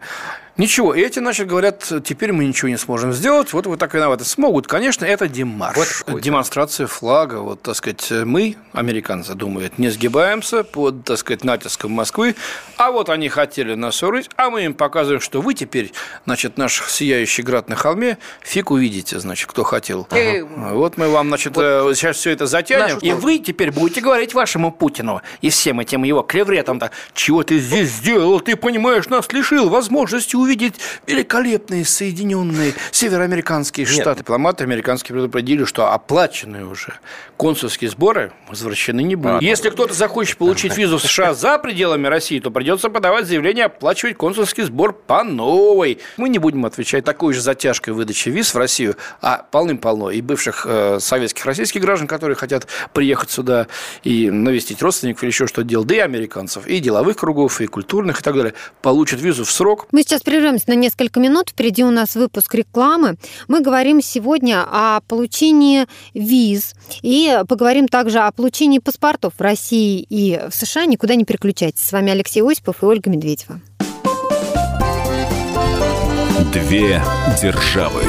Ничего, 0.57 0.95
и 0.95 1.01
эти, 1.01 1.19
значит, 1.19 1.47
говорят, 1.47 1.91
теперь 2.03 2.33
мы 2.33 2.45
ничего 2.45 2.69
не 2.69 2.77
сможем 2.77 3.13
сделать, 3.13 3.53
вот 3.53 3.67
вы 3.67 3.77
так 3.77 3.93
виноваты. 3.93 4.25
Смогут, 4.25 4.65
конечно, 4.65 5.05
это 5.05 5.27
демарш, 5.27 6.03
вот 6.07 6.19
демонстрация 6.19 6.87
флага, 6.87 7.35
вот, 7.35 7.61
так 7.61 7.75
сказать, 7.75 8.09
мы, 8.09 8.55
американцы, 8.73 9.35
думают, 9.35 9.77
не 9.77 9.89
сгибаемся 9.89 10.63
под, 10.63 11.03
так 11.03 11.19
сказать, 11.19 11.43
натиском 11.43 11.91
Москвы, 11.91 12.35
а 12.77 12.91
вот 12.91 13.09
они 13.09 13.29
хотели 13.29 13.75
нас 13.75 14.01
урыть, 14.01 14.31
а 14.35 14.49
мы 14.49 14.65
им 14.65 14.73
показываем, 14.73 15.21
что 15.21 15.41
вы 15.41 15.53
теперь, 15.53 15.93
значит, 16.25 16.57
наш 16.57 16.81
сияющий 16.89 17.43
град 17.43 17.69
на 17.69 17.75
холме, 17.75 18.17
фиг 18.41 18.71
увидите, 18.71 19.19
значит, 19.19 19.47
кто 19.51 19.63
хотел. 19.63 20.07
Ага. 20.09 20.47
Вот 20.73 20.97
мы 20.97 21.09
вам, 21.09 21.27
значит, 21.27 21.55
вот 21.55 21.95
сейчас 21.95 22.17
все 22.17 22.31
это 22.31 22.47
затянем, 22.47 22.95
наш... 22.95 23.03
и 23.03 23.11
вы 23.11 23.37
теперь 23.37 23.71
будете 23.71 24.01
говорить 24.01 24.33
вашему 24.33 24.71
Путину 24.71 25.21
и 25.41 25.51
всем 25.51 25.79
этим 25.79 26.03
его 26.03 26.23
клевретам, 26.23 26.79
так, 26.79 26.93
чего 27.13 27.43
ты 27.43 27.59
здесь 27.59 27.91
сделал, 27.91 28.39
ты 28.39 28.55
понимаешь, 28.55 29.07
нас 29.07 29.31
лишил 29.31 29.69
возможности 29.69 30.35
увидеть 30.35 30.47
великолепные 30.48 31.86
Соединенные 31.86 32.74
Североамериканские 32.92 33.86
Штаты. 33.86 34.22
Дипломаты 34.22 34.63
американские 34.63 35.16
предупредили, 35.16 35.63
что 35.63 35.92
оплаченные 35.92 36.66
уже 36.66 36.94
консульские 37.38 37.89
сборы 37.89 38.32
возвращены 38.50 39.01
не 39.01 39.16
будут. 39.16 39.42
А, 39.42 39.44
Если 39.44 39.70
кто-то 39.70 39.94
захочет 39.94 40.38
получить 40.38 40.75
визу 40.77 40.98
в 40.98 41.01
США 41.01 41.34
за 41.34 41.58
пределами 41.60 42.08
России, 42.08 42.39
то 42.39 42.51
придется 42.51 42.89
подавать 42.89 43.27
заявление 43.27 43.66
оплачивать 43.66 44.18
консульский 44.18 44.63
сбор 44.63 44.94
по 44.94 45.24
новой. 45.24 46.00
Мы 46.18 46.30
не 46.30 46.39
будем 46.39 46.66
отвечать 46.66 47.06
такой 47.06 47.34
же 47.34 47.42
затяжкой 47.42 47.94
выдачи 47.94 48.30
виз 48.30 48.54
в 48.54 48.58
Россию, 48.58 48.96
а 49.22 49.46
полным-полно 49.51 50.12
и 50.12 50.22
бывших 50.22 50.66
э, 50.68 51.00
советских, 51.00 51.46
российских 51.46 51.82
граждан, 51.82 52.08
которые 52.08 52.36
хотят 52.36 52.68
приехать 52.94 53.32
сюда 53.32 53.68
и 54.04 54.30
навестить 54.30 54.82
родственников 54.82 55.24
или 55.24 55.30
еще 55.30 55.48
что-то 55.48 55.68
делать, 55.68 55.88
да 55.88 55.96
и 55.96 56.00
американцев, 56.00 56.68
и 56.68 56.80
деловых 56.80 57.18
кругов, 57.18 57.62
и 57.62 57.68
культурных, 57.68 58.22
и 58.22 58.24
так 58.24 58.36
далее, 58.36 58.54
получат 58.82 59.22
визу 59.22 59.46
в 59.46 59.51
срок. 59.51 59.88
Мы 59.92 60.01
сейчас 60.04 60.22
прервемся 60.38 60.70
на 60.70 60.75
несколько 60.75 61.20
минут. 61.20 61.50
Впереди 61.50 61.84
у 61.84 61.89
нас 61.89 62.15
выпуск 62.15 62.53
рекламы. 62.53 63.17
Мы 63.48 63.62
говорим 63.62 64.01
сегодня 64.01 64.63
о 64.70 65.01
получении 65.01 65.88
виз 66.13 66.75
и 67.01 67.41
поговорим 67.48 67.88
также 67.88 68.20
о 68.20 68.32
получении 68.32 68.77
паспортов 68.77 69.34
в 69.38 69.41
России 69.41 70.06
и 70.08 70.39
в 70.50 70.53
США. 70.53 70.86
Никуда 70.86 71.15
не 71.15 71.25
переключайтесь. 71.25 71.84
С 71.84 71.91
вами 71.91 72.12
Алексей 72.12 72.44
Осипов 72.44 72.84
и 72.84 72.86
Ольга 72.86 73.10
Медведева. 73.10 73.60
Две 76.53 77.01
державы. 77.41 78.03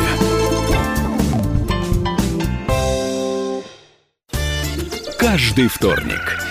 Каждый 5.19 5.69
вторник 5.69 6.48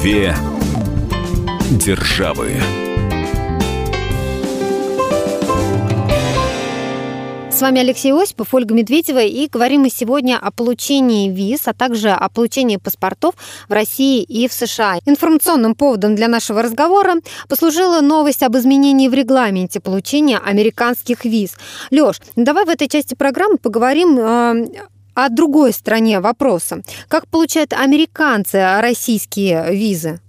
Две 0.00 0.32
державы. 1.72 2.52
С 7.50 7.60
вами 7.60 7.80
Алексей 7.80 8.12
Осипов, 8.12 8.54
Ольга 8.54 8.74
Медведева, 8.74 9.24
и 9.24 9.48
говорим 9.48 9.80
мы 9.80 9.90
сегодня 9.90 10.38
о 10.38 10.52
получении 10.52 11.28
виз, 11.28 11.66
а 11.66 11.74
также 11.74 12.10
о 12.10 12.28
получении 12.28 12.76
паспортов 12.76 13.34
в 13.68 13.72
России 13.72 14.22
и 14.22 14.46
в 14.46 14.52
США. 14.52 14.98
Информационным 15.04 15.74
поводом 15.74 16.14
для 16.14 16.28
нашего 16.28 16.62
разговора 16.62 17.16
послужила 17.48 18.00
новость 18.00 18.44
об 18.44 18.56
изменении 18.56 19.08
в 19.08 19.14
регламенте 19.14 19.80
получения 19.80 20.38
американских 20.38 21.24
виз. 21.24 21.56
Лёш, 21.90 22.20
давай 22.36 22.64
в 22.66 22.68
этой 22.68 22.86
части 22.86 23.16
программы 23.16 23.56
поговорим 23.56 24.16
э, 24.16 24.68
о 25.24 25.28
другой 25.30 25.72
стороне 25.72 26.20
вопроса. 26.20 26.82
Как 27.08 27.26
получают 27.26 27.72
американцы 27.72 28.80
российские 28.80 29.74
визы? 29.74 30.20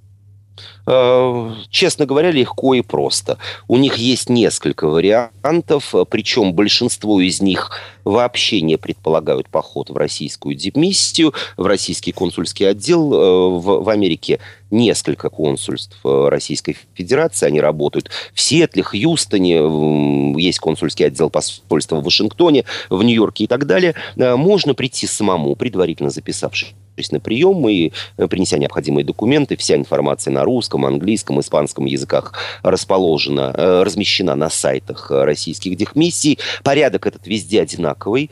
Э, 0.87 1.51
честно 1.69 2.07
говоря, 2.07 2.31
легко 2.31 2.73
и 2.73 2.81
просто. 2.81 3.37
У 3.67 3.77
них 3.77 3.97
есть 3.97 4.29
несколько 4.29 4.87
вариантов, 4.87 5.93
причем 6.09 6.53
большинство 6.53 7.21
из 7.21 7.39
них 7.39 7.69
вообще 8.03 8.61
не 8.61 8.77
предполагают 8.77 9.47
поход 9.49 9.91
в 9.91 9.97
российскую 9.97 10.55
дипмиссию, 10.55 11.33
в 11.57 11.67
российский 11.67 12.11
консульский 12.11 12.67
отдел 12.67 13.13
э, 13.13 13.49
в, 13.59 13.83
в 13.83 13.89
Америке. 13.89 14.39
Несколько 14.71 15.29
консульств 15.29 15.97
э, 16.03 16.27
Российской 16.29 16.77
Федерации, 16.93 17.47
они 17.47 17.59
работают 17.59 18.09
в 18.33 18.39
Сиэтле, 18.39 18.83
Хьюстоне, 18.83 19.57
есть 20.39 20.59
консульский 20.59 21.07
отдел 21.07 21.29
посольства 21.29 21.97
в 21.97 22.03
Вашингтоне, 22.03 22.65
в 22.89 23.01
Нью-Йорке 23.01 23.45
и 23.45 23.47
так 23.47 23.65
далее. 23.65 23.95
Можно 24.15 24.73
прийти 24.73 25.07
самому, 25.07 25.55
предварительно 25.55 26.09
записавшись 26.09 26.75
на 27.11 27.21
прием 27.21 27.67
и 27.69 27.91
принеся 28.29 28.57
необходимые 28.57 29.05
документы, 29.05 29.55
вся 29.55 29.75
информация 29.75 30.33
на 30.33 30.43
русском, 30.43 30.85
английском, 30.85 31.39
испанском 31.39 31.85
языках 31.85 32.33
расположена, 32.61 33.53
э, 33.55 33.83
размещена 33.83 34.35
на 34.35 34.49
сайтах 34.49 35.09
российских 35.09 35.77
дихмиссий. 35.77 36.39
Порядок 36.61 37.07
этот 37.07 37.25
везде 37.25 37.61
одинаковый. 37.61 38.29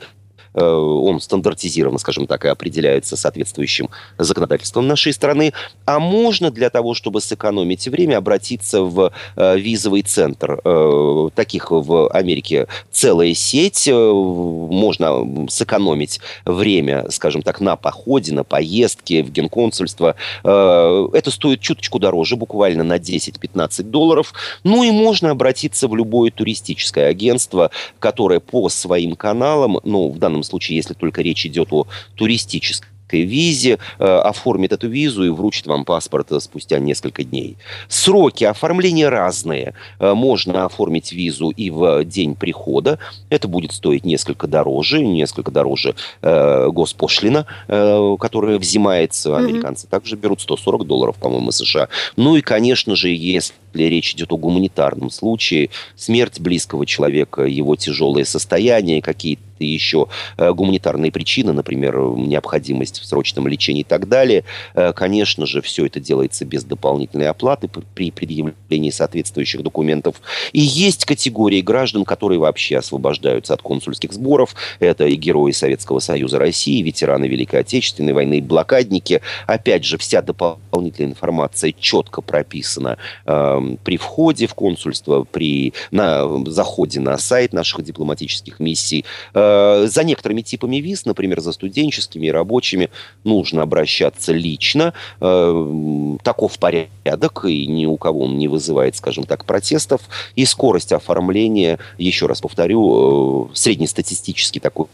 Э, 0.58 0.64
он 0.64 1.20
стандартизирован, 1.20 1.98
скажем 1.98 2.26
так, 2.26 2.44
и 2.44 2.48
определяется 2.48 3.16
соответствующим 3.16 3.88
законодательством 4.18 4.86
нашей 4.86 5.12
страны. 5.12 5.52
А 5.84 5.98
можно 6.00 6.50
для 6.50 6.70
того, 6.70 6.94
чтобы 6.94 7.20
сэкономить 7.20 7.86
время, 7.86 8.16
обратиться 8.16 8.82
в 8.82 9.12
э, 9.36 9.58
визовый 9.58 10.02
центр. 10.02 10.60
Э, 10.64 11.28
таких 11.34 11.70
в 11.70 12.08
Америке 12.10 12.66
целая 12.90 13.34
сеть. 13.34 13.88
Можно 13.88 15.48
сэкономить 15.48 16.20
время, 16.44 17.06
скажем 17.10 17.42
так, 17.42 17.60
на 17.60 17.76
походе, 17.76 18.32
на 18.32 18.44
поездке 18.44 19.22
в 19.22 19.30
генконсульство. 19.30 20.16
Это 20.42 21.30
стоит 21.30 21.60
чуточку 21.60 21.98
дороже, 21.98 22.36
буквально 22.36 22.82
на 22.82 22.96
10-15 22.96 23.82
долларов. 23.84 24.32
Ну 24.64 24.82
и 24.82 24.90
можно 24.90 25.30
обратиться 25.30 25.88
в 25.88 25.94
любое 25.94 26.30
туристическое 26.30 27.08
агентство, 27.08 27.70
которое 27.98 28.40
по 28.40 28.68
своим 28.68 29.14
каналам, 29.14 29.78
ну, 29.84 30.08
в 30.10 30.18
данном 30.18 30.42
случае, 30.48 30.76
если 30.76 30.94
только 30.94 31.22
речь 31.22 31.46
идет 31.46 31.68
о 31.72 31.86
туристической 32.14 32.88
визе, 33.12 33.78
э, 33.98 34.04
оформит 34.04 34.72
эту 34.72 34.88
визу 34.88 35.24
и 35.24 35.28
вручит 35.28 35.66
вам 35.66 35.84
паспорт 35.84 36.32
э, 36.32 36.40
спустя 36.40 36.78
несколько 36.78 37.24
дней. 37.24 37.56
Сроки 37.88 38.44
оформления 38.44 39.08
разные. 39.08 39.74
Э, 39.98 40.14
можно 40.14 40.64
оформить 40.64 41.12
визу 41.12 41.50
и 41.50 41.70
в 41.70 42.04
день 42.04 42.34
прихода. 42.34 42.98
Это 43.30 43.48
будет 43.48 43.72
стоить 43.72 44.04
несколько 44.04 44.46
дороже, 44.46 45.02
несколько 45.02 45.50
дороже 45.50 45.94
э, 46.22 46.68
госпошлина, 46.70 47.46
которая 47.66 48.58
взимается. 48.58 49.36
Американцы 49.36 49.86
mm-hmm. 49.86 49.90
также 49.90 50.16
берут 50.16 50.40
140 50.40 50.86
долларов, 50.86 51.16
по-моему, 51.16 51.50
США. 51.50 51.88
Ну 52.16 52.36
и, 52.36 52.40
конечно 52.40 52.96
же, 52.96 53.08
если 53.08 53.54
речь 53.74 54.14
идет 54.14 54.32
о 54.32 54.36
гуманитарном 54.36 55.10
случае, 55.10 55.70
смерть 55.96 56.40
близкого 56.40 56.86
человека, 56.86 57.42
его 57.42 57.76
тяжелое 57.76 58.24
состояние, 58.24 59.02
какие-то 59.02 59.42
еще 59.58 60.06
гуманитарные 60.38 61.10
причины, 61.10 61.52
например, 61.52 61.96
необходимость 62.16 63.00
в 63.00 63.06
срочном 63.06 63.48
лечении 63.48 63.80
и 63.80 63.84
так 63.84 64.08
далее. 64.08 64.44
Э, 64.74 64.92
конечно 64.92 65.46
же, 65.46 65.62
все 65.62 65.86
это 65.86 66.00
делается 66.00 66.44
без 66.44 66.64
дополнительной 66.64 67.28
оплаты 67.28 67.68
при 67.94 68.10
предъявлении 68.10 68.90
соответствующих 68.90 69.62
документов. 69.62 70.20
И 70.52 70.60
есть 70.60 71.04
категории 71.04 71.60
граждан, 71.60 72.04
которые 72.04 72.38
вообще 72.38 72.78
освобождаются 72.78 73.54
от 73.54 73.62
консульских 73.62 74.12
сборов. 74.12 74.54
Это 74.80 75.06
и 75.06 75.16
герои 75.16 75.52
Советского 75.52 75.98
Союза 75.98 76.38
России, 76.38 76.82
ветераны 76.82 77.26
Великой 77.26 77.60
Отечественной 77.60 78.12
войны, 78.12 78.40
блокадники. 78.40 79.20
Опять 79.46 79.84
же, 79.84 79.98
вся 79.98 80.22
дополнительная 80.22 81.10
информация 81.10 81.74
четко 81.78 82.22
прописана 82.22 82.98
э, 83.26 83.67
при 83.76 83.96
входе 83.96 84.46
в 84.46 84.54
консульство, 84.54 85.24
при 85.24 85.72
на 85.90 86.44
заходе 86.46 87.00
на 87.00 87.18
сайт 87.18 87.52
наших 87.52 87.82
дипломатических 87.82 88.60
миссий. 88.60 89.04
Э, 89.34 89.86
за 89.86 90.04
некоторыми 90.04 90.42
типами 90.42 90.76
виз, 90.76 91.04
например, 91.04 91.40
за 91.40 91.52
студенческими 91.52 92.26
и 92.26 92.30
рабочими, 92.30 92.90
нужно 93.24 93.62
обращаться 93.62 94.32
лично. 94.32 94.94
Э, 95.20 96.16
таков 96.22 96.58
порядок, 96.58 97.44
и 97.44 97.66
ни 97.66 97.86
у 97.86 97.96
кого 97.96 98.24
он 98.24 98.38
не 98.38 98.48
вызывает, 98.48 98.96
скажем 98.96 99.24
так, 99.24 99.44
протестов. 99.44 100.02
И 100.34 100.44
скорость 100.44 100.92
оформления, 100.92 101.78
еще 101.98 102.26
раз 102.26 102.40
повторю, 102.40 103.50
э, 103.50 103.54
среднестатистический 103.54 104.60
такой 104.60 104.86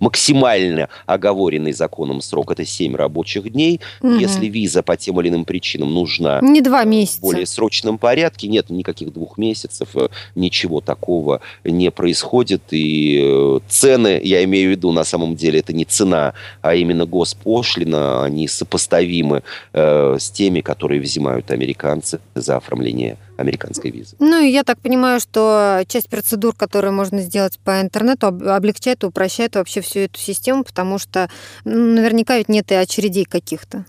максимально 0.00 0.88
оговоренный 1.06 1.72
законом 1.72 2.20
срок– 2.20 2.50
это 2.52 2.64
7 2.64 2.96
рабочих 2.96 3.50
дней. 3.52 3.80
Угу. 4.00 4.14
Если 4.14 4.46
виза 4.46 4.82
по 4.82 4.96
тем 4.96 5.20
или 5.20 5.28
иным 5.28 5.44
причинам 5.44 5.92
нужна 5.92 6.40
не 6.42 6.60
два 6.60 6.84
месяца. 6.84 7.20
более 7.20 7.46
срочном 7.82 7.98
порядке, 7.98 8.48
нет 8.48 8.70
никаких 8.70 9.12
двух 9.12 9.38
месяцев, 9.38 9.88
э, 9.94 10.08
ничего 10.34 10.80
такого 10.80 11.40
не 11.64 11.90
происходит. 11.90 12.62
И 12.70 13.60
цены, 13.68 14.20
я 14.22 14.44
имею 14.44 14.68
в 14.68 14.70
виду, 14.70 14.92
на 14.92 15.04
самом 15.04 15.36
деле, 15.36 15.58
это 15.58 15.72
не 15.72 15.84
цена, 15.84 16.34
а 16.62 16.74
именно 16.74 17.06
госпошлина, 17.06 18.24
они 18.24 18.48
сопоставимы 18.48 19.42
э, 19.72 20.16
с 20.18 20.30
теми, 20.30 20.60
которые 20.60 21.00
взимают 21.00 21.50
американцы 21.50 22.20
за 22.34 22.56
оформление 22.56 23.16
американской 23.36 23.90
визы. 23.90 24.16
Ну, 24.18 24.40
и 24.40 24.50
я 24.50 24.62
так 24.62 24.78
понимаю, 24.78 25.20
что 25.20 25.82
часть 25.88 26.08
процедур, 26.08 26.54
которые 26.54 26.92
можно 26.92 27.20
сделать 27.20 27.58
по 27.64 27.80
интернету, 27.80 28.26
облегчает 28.26 29.02
и 29.02 29.06
упрощает 29.06 29.56
вообще 29.56 29.80
всю 29.80 30.00
эту 30.00 30.18
систему, 30.18 30.64
потому 30.64 30.98
что 30.98 31.28
ну, 31.64 31.94
наверняка 31.94 32.38
ведь 32.38 32.48
нет 32.48 32.70
и 32.70 32.74
очередей 32.74 33.24
каких-то. 33.24 33.84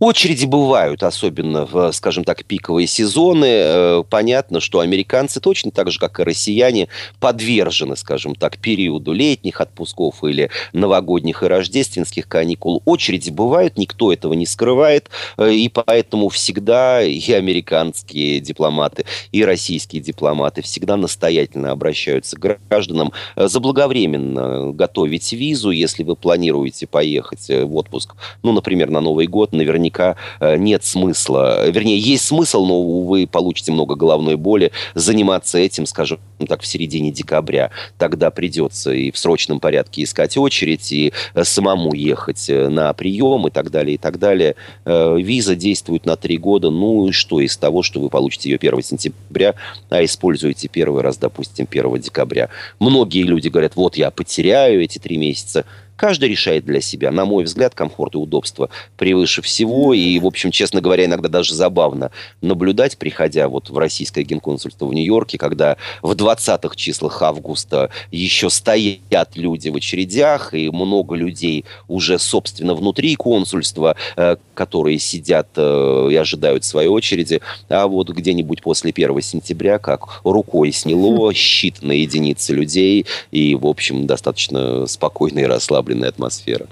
Очереди 0.00 0.44
бывают, 0.44 1.04
особенно 1.04 1.66
в, 1.66 1.92
скажем 1.92 2.24
так, 2.24 2.44
пиковые 2.44 2.88
сезоны. 2.88 3.46
Э, 3.46 4.02
понятно, 4.10 4.58
что 4.58 4.80
американцы 4.80 5.40
точно 5.40 5.70
так 5.70 5.92
же, 5.92 6.00
как 6.00 6.18
и 6.18 6.24
россияне, 6.24 6.88
подвержены, 7.20 7.96
скажем 7.96 8.34
так, 8.34 8.58
периоду 8.58 9.12
летних 9.12 9.60
отпусков 9.60 10.24
или 10.24 10.50
новогодних 10.72 11.44
и 11.44 11.46
рождественских 11.46 12.26
каникул. 12.26 12.82
Очереди 12.84 13.30
бывают, 13.30 13.78
никто 13.78 14.12
этого 14.12 14.32
не 14.32 14.46
скрывает, 14.46 15.10
э, 15.38 15.52
и 15.52 15.68
поэтому 15.68 16.28
всегда 16.28 17.00
и 17.00 17.30
американские 17.30 18.40
дипломаты, 18.40 19.04
и 19.30 19.44
российские 19.44 20.02
дипломаты 20.02 20.60
всегда 20.62 20.96
настоятельно 20.96 21.70
обращаются 21.70 22.36
к 22.36 22.58
гражданам 22.68 23.12
э, 23.36 23.46
заблаговременно 23.46 24.72
готовить 24.72 25.32
визу, 25.32 25.70
если 25.70 26.02
вы 26.02 26.16
планируете 26.16 26.88
поехать 26.88 27.48
в 27.48 27.76
отпуск, 27.76 28.16
ну, 28.42 28.50
например, 28.50 28.90
на 28.90 29.00
Новый 29.00 29.28
год, 29.28 29.52
наверняка 29.52 29.83
наверняка 29.84 30.16
э, 30.40 30.56
нет 30.56 30.84
смысла, 30.84 31.68
вернее, 31.70 31.98
есть 31.98 32.26
смысл, 32.26 32.64
но 32.64 32.82
вы 33.02 33.26
получите 33.26 33.72
много 33.72 33.94
головной 33.94 34.36
боли 34.36 34.72
заниматься 34.94 35.58
этим, 35.58 35.86
скажем 35.86 36.18
так, 36.48 36.62
в 36.62 36.66
середине 36.66 37.10
декабря. 37.10 37.70
Тогда 37.98 38.30
придется 38.30 38.92
и 38.92 39.10
в 39.10 39.18
срочном 39.18 39.60
порядке 39.60 40.02
искать 40.02 40.36
очередь, 40.36 40.92
и 40.92 41.12
э, 41.34 41.44
самому 41.44 41.94
ехать 41.94 42.48
э, 42.48 42.68
на 42.68 42.92
прием 42.92 43.46
и 43.46 43.50
так 43.50 43.70
далее, 43.70 43.94
и 43.94 43.98
так 43.98 44.18
далее. 44.18 44.56
Виза 44.84 45.54
действует 45.56 46.06
на 46.06 46.16
три 46.16 46.38
года. 46.38 46.70
Ну 46.70 47.08
и 47.08 47.12
что 47.12 47.40
из 47.40 47.56
того, 47.56 47.82
что 47.82 48.00
вы 48.00 48.08
получите 48.08 48.50
ее 48.50 48.56
1 48.56 48.82
сентября, 48.82 49.54
а 49.90 50.04
используете 50.04 50.68
первый 50.68 51.02
раз, 51.02 51.16
допустим, 51.16 51.66
1 51.70 52.00
декабря. 52.00 52.48
Многие 52.78 53.22
люди 53.22 53.48
говорят, 53.48 53.76
вот 53.76 53.96
я 53.96 54.10
потеряю 54.10 54.82
эти 54.82 54.98
три 54.98 55.16
месяца. 55.16 55.64
Каждый 55.96 56.28
решает 56.28 56.64
для 56.64 56.80
себя. 56.80 57.10
На 57.12 57.24
мой 57.24 57.44
взгляд, 57.44 57.74
комфорт 57.74 58.14
и 58.14 58.18
удобство 58.18 58.68
превыше 58.96 59.42
всего. 59.42 59.94
И, 59.94 60.18
в 60.18 60.26
общем, 60.26 60.50
честно 60.50 60.80
говоря, 60.80 61.04
иногда 61.04 61.28
даже 61.28 61.54
забавно 61.54 62.10
наблюдать, 62.40 62.98
приходя 62.98 63.48
вот 63.48 63.70
в 63.70 63.78
российское 63.78 64.24
генконсульство 64.24 64.86
в 64.86 64.94
Нью-Йорке, 64.94 65.38
когда 65.38 65.76
в 66.02 66.12
20-х 66.12 66.74
числах 66.74 67.22
августа 67.22 67.90
еще 68.10 68.50
стоят 68.50 69.36
люди 69.36 69.68
в 69.68 69.76
очередях, 69.76 70.52
и 70.52 70.68
много 70.68 71.14
людей 71.14 71.64
уже, 71.86 72.18
собственно, 72.18 72.74
внутри 72.74 73.14
консульства, 73.14 73.94
э, 74.16 74.36
которые 74.54 74.98
сидят 74.98 75.48
э, 75.56 76.08
и 76.10 76.16
ожидают 76.16 76.64
своей 76.64 76.88
очереди. 76.88 77.40
А 77.68 77.86
вот 77.86 78.10
где-нибудь 78.10 78.62
после 78.62 78.90
1 78.90 79.20
сентября, 79.20 79.78
как 79.78 80.20
рукой 80.24 80.72
сняло, 80.72 81.30
считанные 81.32 81.98
единицы 81.98 82.52
людей, 82.52 83.06
и, 83.30 83.54
в 83.54 83.66
общем, 83.66 84.06
достаточно 84.06 84.86
спокойно 84.86 85.38
и 85.40 85.44
расслабленно 85.44 85.83
расслабленная 85.84 86.08
атмосфера. 86.08 86.66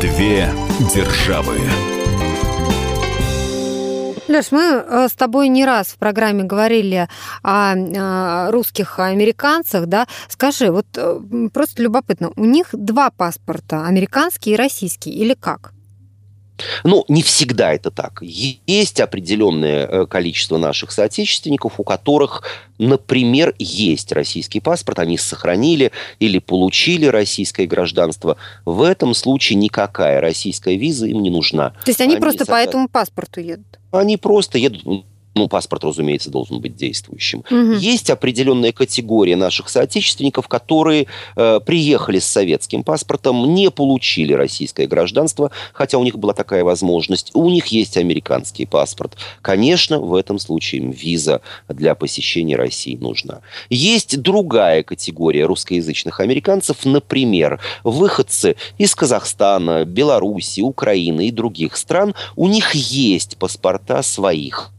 Две 0.00 0.48
державы. 0.94 1.58
Леш, 4.26 4.52
мы 4.52 4.62
э, 4.62 5.08
с 5.08 5.12
тобой 5.12 5.48
не 5.48 5.66
раз 5.66 5.88
в 5.88 5.98
программе 5.98 6.44
говорили 6.44 7.08
о 7.42 8.50
русских 8.50 8.98
американцах, 8.98 9.86
да? 9.86 10.06
Скажи, 10.28 10.70
вот 10.70 10.86
э, 10.96 11.20
просто 11.52 11.82
любопытно, 11.82 12.30
у 12.36 12.44
них 12.44 12.68
два 12.72 13.10
паспорта, 13.10 13.86
американский 13.86 14.52
и 14.52 14.56
российский, 14.56 15.10
или 15.10 15.34
как? 15.34 15.73
Ну, 16.84 17.04
не 17.08 17.22
всегда 17.22 17.72
это 17.72 17.90
так. 17.90 18.20
Есть 18.22 19.00
определенное 19.00 19.86
э, 19.86 20.06
количество 20.06 20.58
наших 20.58 20.90
соотечественников, 20.92 21.78
у 21.78 21.84
которых, 21.84 22.42
например, 22.78 23.54
есть 23.58 24.12
российский 24.12 24.60
паспорт, 24.60 24.98
они 24.98 25.18
сохранили 25.18 25.92
или 26.18 26.38
получили 26.38 27.06
российское 27.06 27.66
гражданство. 27.66 28.36
В 28.64 28.82
этом 28.82 29.14
случае 29.14 29.56
никакая 29.56 30.20
российская 30.20 30.76
виза 30.76 31.06
им 31.06 31.22
не 31.22 31.30
нужна. 31.30 31.70
То 31.84 31.90
есть 31.90 32.00
они, 32.00 32.14
они 32.14 32.20
просто 32.20 32.46
по 32.46 32.54
этому 32.54 32.88
паспорту 32.88 33.40
едут? 33.40 33.78
Они 33.90 34.16
просто 34.16 34.58
едут 34.58 35.04
ну, 35.34 35.48
паспорт, 35.48 35.84
разумеется, 35.84 36.30
должен 36.30 36.60
быть 36.60 36.76
действующим. 36.76 37.40
Угу. 37.50 37.74
Есть 37.78 38.10
определенная 38.10 38.72
категория 38.72 39.36
наших 39.36 39.68
соотечественников, 39.68 40.46
которые 40.48 41.06
э, 41.36 41.60
приехали 41.64 42.20
с 42.20 42.26
советским 42.26 42.84
паспортом, 42.84 43.52
не 43.54 43.70
получили 43.70 44.32
российское 44.32 44.86
гражданство, 44.86 45.50
хотя 45.72 45.98
у 45.98 46.04
них 46.04 46.18
была 46.18 46.34
такая 46.34 46.62
возможность. 46.62 47.30
У 47.34 47.50
них 47.50 47.66
есть 47.68 47.96
американский 47.96 48.64
паспорт. 48.66 49.16
Конечно, 49.42 49.98
в 49.98 50.14
этом 50.14 50.38
случае 50.38 50.82
виза 50.82 51.40
для 51.68 51.94
посещения 51.94 52.56
России 52.56 52.96
нужна. 52.96 53.40
Есть 53.70 54.20
другая 54.20 54.82
категория 54.82 55.46
русскоязычных 55.46 56.20
американцев, 56.20 56.84
например, 56.84 57.60
выходцы 57.82 58.56
из 58.78 58.94
Казахстана, 58.94 59.84
Беларуси, 59.84 60.60
Украины 60.60 61.28
и 61.28 61.32
других 61.32 61.76
стран. 61.76 62.14
У 62.36 62.46
них 62.46 62.74
есть 62.74 63.36
паспорта 63.36 64.02
своих 64.02 64.73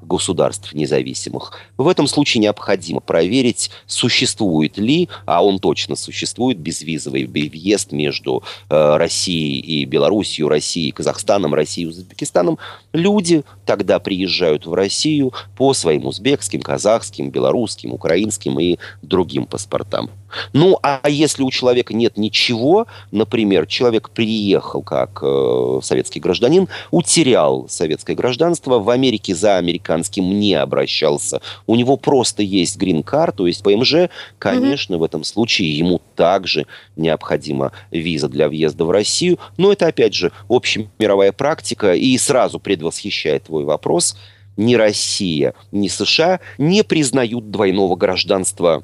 государств 0.00 0.74
независимых. 0.74 1.52
В 1.76 1.88
этом 1.88 2.06
случае 2.06 2.42
необходимо 2.42 3.00
проверить, 3.00 3.70
существует 3.86 4.76
ли, 4.78 5.08
а 5.26 5.44
он 5.44 5.58
точно 5.58 5.96
существует, 5.96 6.58
безвизовый 6.58 7.24
въезд 7.24 7.92
между 7.92 8.42
э, 8.68 8.96
Россией 8.96 9.60
и 9.60 9.84
Белоруссией, 9.84 10.48
Россией 10.48 10.88
и 10.88 10.92
Казахстаном, 10.92 11.54
Россией 11.54 11.86
и 11.86 11.90
Узбекистаном. 11.90 12.58
Люди 12.92 13.44
тогда 13.64 13.98
приезжают 13.98 14.66
в 14.66 14.74
Россию 14.74 15.32
по 15.56 15.72
своим 15.74 16.06
узбекским, 16.06 16.60
казахским, 16.60 17.30
белорусским, 17.30 17.92
украинским 17.92 18.58
и 18.58 18.78
другим 19.02 19.46
паспортам. 19.46 20.10
Ну, 20.52 20.78
а 20.82 21.00
если 21.08 21.42
у 21.42 21.50
человека 21.50 21.94
нет 21.94 22.16
ничего, 22.16 22.86
например, 23.10 23.66
человек 23.66 24.10
приехал 24.10 24.82
как 24.82 25.20
э, 25.22 25.80
советский 25.82 26.20
гражданин, 26.20 26.68
утерял 26.90 27.68
советское 27.68 28.14
гражданство, 28.14 28.78
в 28.78 28.90
Америке 28.90 29.34
за 29.34 29.58
американским 29.58 30.38
не 30.38 30.54
обращался, 30.54 31.40
у 31.66 31.74
него 31.74 31.96
просто 31.96 32.42
есть 32.42 32.76
грин-карт, 32.76 33.36
то 33.36 33.46
есть 33.46 33.62
ПМЖ, 33.62 34.08
конечно, 34.38 34.94
mm-hmm. 34.94 34.98
в 34.98 35.04
этом 35.04 35.24
случае 35.24 35.76
ему 35.76 36.00
также 36.16 36.66
необходима 36.96 37.72
виза 37.90 38.28
для 38.28 38.48
въезда 38.48 38.84
в 38.84 38.90
Россию. 38.90 39.38
Но 39.56 39.72
это, 39.72 39.86
опять 39.86 40.14
же, 40.14 40.32
общемировая 40.48 41.32
практика, 41.32 41.94
и 41.94 42.16
сразу 42.18 42.58
предвосхищает 42.58 43.44
твой 43.44 43.64
вопрос– 43.64 44.16
ни 44.56 44.74
Россия, 44.74 45.54
ни 45.70 45.88
США 45.88 46.40
не 46.58 46.82
признают 46.82 47.50
двойного 47.50 47.96
гражданства 47.96 48.82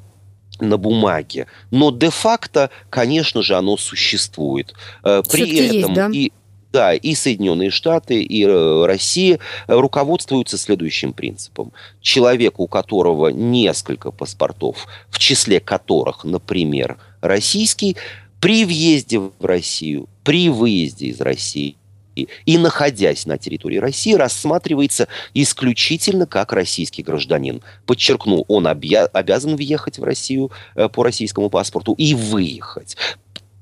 на 0.59 0.77
бумаге. 0.77 1.47
Но 1.71 1.91
де-факто, 1.91 2.69
конечно 2.89 3.41
же, 3.41 3.55
оно 3.55 3.77
существует. 3.77 4.73
Э, 5.03 5.23
при 5.29 5.67
этом 5.67 5.75
есть, 5.75 5.93
да? 5.93 6.09
и 6.11 6.31
да, 6.71 6.93
и 6.93 7.15
Соединенные 7.15 7.71
Штаты, 7.71 8.21
и 8.21 8.45
э, 8.45 8.85
Россия 8.85 9.39
руководствуются 9.67 10.57
следующим 10.57 11.13
принципом. 11.13 11.73
Человек, 11.99 12.59
у 12.59 12.67
которого 12.67 13.29
несколько 13.29 14.11
паспортов, 14.11 14.87
в 15.09 15.17
числе 15.17 15.59
которых, 15.59 16.23
например, 16.23 16.97
российский, 17.21 17.97
при 18.39 18.65
въезде 18.65 19.19
в 19.19 19.31
Россию, 19.41 20.07
при 20.23 20.49
выезде 20.49 21.07
из 21.07 21.19
России 21.21 21.75
и, 22.45 22.57
находясь 22.57 23.25
на 23.25 23.37
территории 23.37 23.77
России, 23.77 24.13
рассматривается 24.13 25.07
исключительно 25.33 26.25
как 26.25 26.51
российский 26.53 27.03
гражданин. 27.03 27.61
Подчеркну, 27.85 28.45
он 28.47 28.67
обя- 28.67 29.09
обязан 29.13 29.55
въехать 29.55 29.99
в 29.99 30.03
Россию 30.03 30.51
э, 30.75 30.89
по 30.89 31.03
российскому 31.03 31.49
паспорту 31.49 31.93
и 31.93 32.13
выехать. 32.13 32.97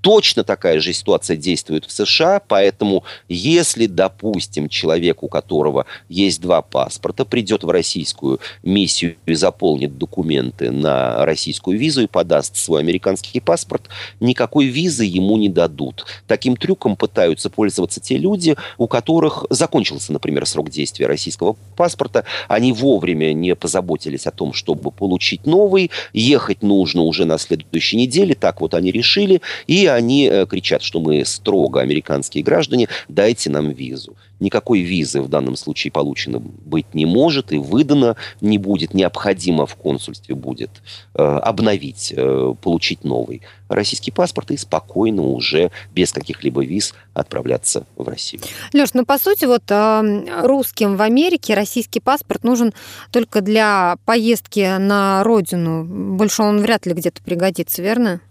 Точно 0.01 0.43
такая 0.43 0.79
же 0.79 0.93
ситуация 0.93 1.35
действует 1.37 1.85
в 1.85 1.91
США, 1.91 2.41
поэтому 2.47 3.03
если, 3.27 3.87
допустим, 3.87 4.69
человек, 4.69 5.23
у 5.23 5.27
которого 5.27 5.85
есть 6.07 6.39
два 6.41 6.61
паспорта, 6.61 7.25
придет 7.25 7.63
в 7.63 7.69
российскую 7.69 8.39
миссию 8.63 9.15
и 9.25 9.33
заполнит 9.33 9.97
документы 9.97 10.71
на 10.71 11.25
российскую 11.25 11.77
визу 11.77 12.03
и 12.03 12.07
подаст 12.07 12.55
свой 12.55 12.81
американский 12.81 13.39
паспорт, 13.39 13.89
никакой 14.19 14.65
визы 14.65 15.03
ему 15.03 15.37
не 15.37 15.49
дадут. 15.49 16.05
Таким 16.27 16.55
трюком 16.55 16.95
пытаются 16.95 17.49
пользоваться 17.49 17.99
те 17.99 18.17
люди, 18.17 18.55
у 18.77 18.87
которых 18.87 19.45
закончился, 19.49 20.13
например, 20.13 20.45
срок 20.45 20.69
действия 20.69 21.07
российского 21.07 21.55
паспорта, 21.75 22.23
они 22.47 22.71
вовремя 22.71 23.33
не 23.33 23.55
позаботились 23.55 24.27
о 24.27 24.31
том, 24.31 24.53
чтобы 24.53 24.91
получить 24.91 25.45
новый, 25.45 25.91
ехать 26.13 26.61
нужно 26.61 27.01
уже 27.01 27.25
на 27.25 27.37
следующей 27.37 27.97
неделе, 27.97 28.35
так 28.35 28.61
вот 28.61 28.73
они 28.73 28.91
решили, 28.91 29.41
и 29.65 29.87
они 29.97 30.27
э, 30.27 30.45
кричат, 30.45 30.81
что 30.81 30.99
мы 30.99 31.25
строго 31.25 31.81
американские 31.81 32.43
граждане, 32.43 32.87
дайте 33.07 33.49
нам 33.49 33.69
визу. 33.69 34.15
Никакой 34.39 34.81
визы 34.81 35.21
в 35.21 35.29
данном 35.29 35.55
случае 35.55 35.91
получено 35.91 36.39
быть 36.39 36.93
не 36.93 37.05
может 37.05 37.51
и 37.51 37.57
выдано 37.57 38.15
не 38.39 38.57
будет. 38.57 38.93
Необходимо 38.93 39.65
в 39.65 39.75
консульстве 39.75 40.35
будет 40.35 40.69
э, 41.15 41.23
обновить, 41.23 42.13
э, 42.15 42.53
получить 42.61 43.03
новый 43.03 43.41
российский 43.67 44.11
паспорт 44.11 44.51
и 44.51 44.57
спокойно 44.57 45.23
уже 45.23 45.71
без 45.93 46.11
каких-либо 46.11 46.63
виз 46.63 46.93
отправляться 47.13 47.85
в 47.95 48.07
Россию. 48.07 48.43
Леш, 48.73 48.93
ну 48.93 49.05
по 49.05 49.17
сути 49.17 49.45
вот 49.45 49.63
э, 49.69 50.25
русским 50.43 50.97
в 50.97 51.01
Америке 51.01 51.55
российский 51.55 51.99
паспорт 51.99 52.43
нужен 52.43 52.73
только 53.11 53.41
для 53.41 53.97
поездки 54.05 54.77
на 54.77 55.23
родину. 55.23 55.83
Больше 56.15 56.43
он 56.43 56.59
вряд 56.59 56.85
ли 56.85 56.93
где-то 56.93 57.23
пригодится, 57.23 57.81
верно? 57.81 58.21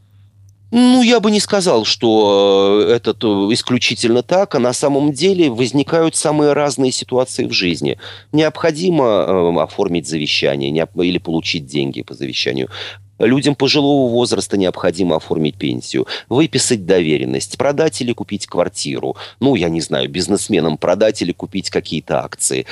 Ну, 0.72 1.02
я 1.02 1.20
бы 1.20 1.30
не 1.30 1.38
сказал, 1.38 1.84
что 1.84 2.86
э, 2.88 2.92
это 2.92 3.12
исключительно 3.52 4.22
так, 4.22 4.54
а 4.56 4.58
на 4.58 4.72
самом 4.72 5.12
деле 5.12 5.48
возникают 5.48 6.16
самые 6.16 6.54
разные 6.54 6.90
ситуации 6.90 7.46
в 7.46 7.52
жизни. 7.52 7.98
Необходимо 8.32 9.04
э, 9.04 9.60
оформить 9.62 10.08
завещание 10.08 10.70
или 10.70 11.18
получить 11.18 11.66
деньги 11.66 12.02
по 12.02 12.14
завещанию. 12.14 12.68
Людям 13.18 13.54
пожилого 13.54 14.10
возраста 14.10 14.58
необходимо 14.58 15.16
оформить 15.16 15.56
пенсию, 15.56 16.06
выписать 16.28 16.84
доверенность, 16.84 17.56
продать 17.56 18.00
или 18.02 18.12
купить 18.12 18.46
квартиру. 18.46 19.16
Ну, 19.40 19.54
я 19.54 19.68
не 19.68 19.80
знаю, 19.80 20.10
бизнесменам 20.10 20.76
продать 20.76 21.22
или 21.22 21.32
купить 21.32 21.70
какие-то 21.70 22.22
акции. 22.22 22.66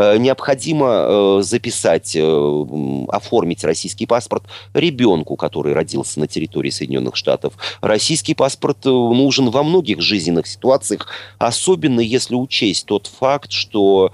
Э, 0.00 0.16
необходимо 0.16 0.86
э, 0.86 1.42
записать, 1.42 2.16
э, 2.16 2.66
оформить 3.08 3.64
российский 3.64 4.06
паспорт 4.06 4.44
ребенку, 4.72 5.36
который 5.36 5.74
родился 5.74 6.20
на 6.20 6.26
территории 6.26 6.70
Соединенных 6.70 7.16
Штатов. 7.16 7.52
Российский 7.82 8.32
паспорт 8.34 8.84
нужен 8.86 9.50
во 9.50 9.62
многих 9.62 10.00
жизненных 10.00 10.46
ситуациях, 10.46 11.08
особенно 11.38 12.00
если 12.00 12.34
учесть 12.34 12.86
тот 12.86 13.06
факт, 13.06 13.52
что 13.52 14.12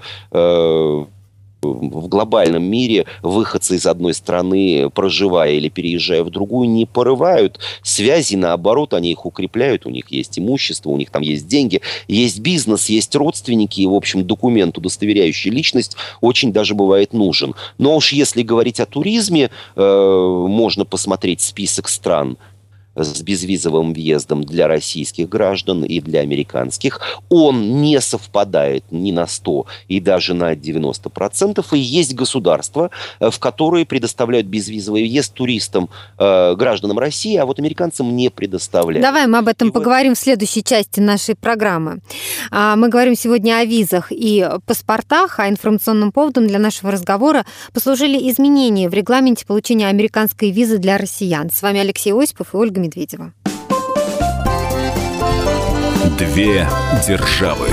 в 1.61 2.07
глобальном 2.07 2.63
мире 2.63 3.05
выходцы 3.21 3.75
из 3.75 3.85
одной 3.85 4.13
страны, 4.13 4.89
проживая 4.93 5.53
или 5.53 5.69
переезжая 5.69 6.23
в 6.23 6.29
другую, 6.29 6.69
не 6.69 6.85
порывают 6.85 7.59
связи, 7.81 8.35
наоборот, 8.35 8.93
они 8.93 9.11
их 9.11 9.25
укрепляют, 9.25 9.85
у 9.85 9.89
них 9.89 10.05
есть 10.09 10.37
имущество, 10.37 10.89
у 10.89 10.97
них 10.97 11.09
там 11.09 11.21
есть 11.21 11.47
деньги, 11.47 11.81
есть 12.07 12.39
бизнес, 12.39 12.89
есть 12.89 13.15
родственники, 13.15 13.81
и, 13.81 13.87
в 13.87 13.93
общем, 13.93 14.25
документ, 14.25 14.77
удостоверяющий 14.77 15.51
личность, 15.51 15.95
очень 16.21 16.53
даже 16.53 16.75
бывает 16.75 17.13
нужен. 17.13 17.55
Но 17.77 17.95
уж 17.95 18.13
если 18.13 18.43
говорить 18.43 18.79
о 18.79 18.85
туризме, 18.85 19.49
э, 19.75 20.45
можно 20.47 20.85
посмотреть 20.85 21.41
список 21.41 21.89
стран, 21.89 22.37
с 23.03 23.21
безвизовым 23.21 23.93
въездом 23.93 24.43
для 24.43 24.67
российских 24.67 25.29
граждан 25.29 25.83
и 25.83 26.01
для 26.01 26.21
американских, 26.21 26.99
он 27.29 27.81
не 27.81 28.01
совпадает 28.01 28.83
ни 28.91 29.11
на 29.11 29.27
100 29.27 29.65
и 29.87 29.99
даже 29.99 30.33
на 30.33 30.53
90%. 30.55 31.63
И 31.73 31.79
есть 31.79 32.15
государства, 32.15 32.89
э, 33.19 33.29
в 33.29 33.39
которые 33.39 33.85
предоставляют 33.85 34.47
безвизовый 34.47 35.03
въезд 35.03 35.33
туристам, 35.33 35.89
э, 36.17 36.55
гражданам 36.55 36.99
России, 36.99 37.35
а 37.37 37.45
вот 37.45 37.59
американцам 37.59 38.15
не 38.15 38.29
предоставляют. 38.29 39.03
Давай 39.03 39.27
мы 39.27 39.37
об 39.39 39.47
этом 39.47 39.69
и 39.69 39.71
поговорим 39.71 40.11
вот... 40.11 40.17
в 40.17 40.21
следующей 40.21 40.63
части 40.63 40.99
нашей 40.99 41.35
программы. 41.35 41.99
А, 42.51 42.75
мы 42.75 42.89
говорим 42.89 43.15
сегодня 43.15 43.57
о 43.57 43.65
визах 43.65 44.11
и 44.11 44.47
паспортах, 44.65 45.39
а 45.39 45.49
информационным 45.49 46.11
поводом 46.11 46.47
для 46.47 46.59
нашего 46.59 46.91
разговора 46.91 47.45
послужили 47.73 48.29
изменения 48.31 48.89
в 48.89 48.93
регламенте 48.93 49.45
получения 49.45 49.87
американской 49.87 50.51
визы 50.51 50.77
для 50.77 50.97
россиян. 50.97 51.49
С 51.51 51.61
вами 51.61 51.79
Алексей 51.79 52.13
Осипов 52.13 52.53
и 52.53 52.57
Ольга 52.57 52.81
Медведева. 52.87 53.33
Две 56.17 56.67
державы. 57.05 57.67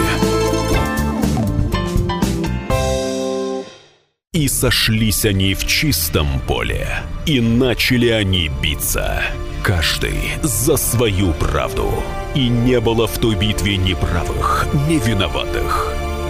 И 4.33 4.49
сошлись 4.49 5.25
они 5.25 5.55
в 5.55 5.65
чистом 5.67 6.27
поле, 6.49 6.89
и 7.27 7.41
начали 7.41 8.09
они 8.09 8.51
биться, 8.61 9.23
каждый 9.63 10.17
за 10.43 10.77
свою 10.77 11.33
правду. 11.35 11.89
И 12.35 12.49
не 12.49 12.81
было 12.81 13.07
в 13.07 13.17
той 13.19 13.37
битве 13.37 13.77
ни 13.77 13.95
правых, 13.95 14.67
ни 14.89 14.99
виноватых. 14.99 16.04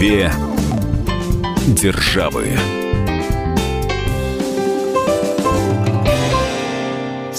Две 0.00 0.32
державы. 1.76 2.79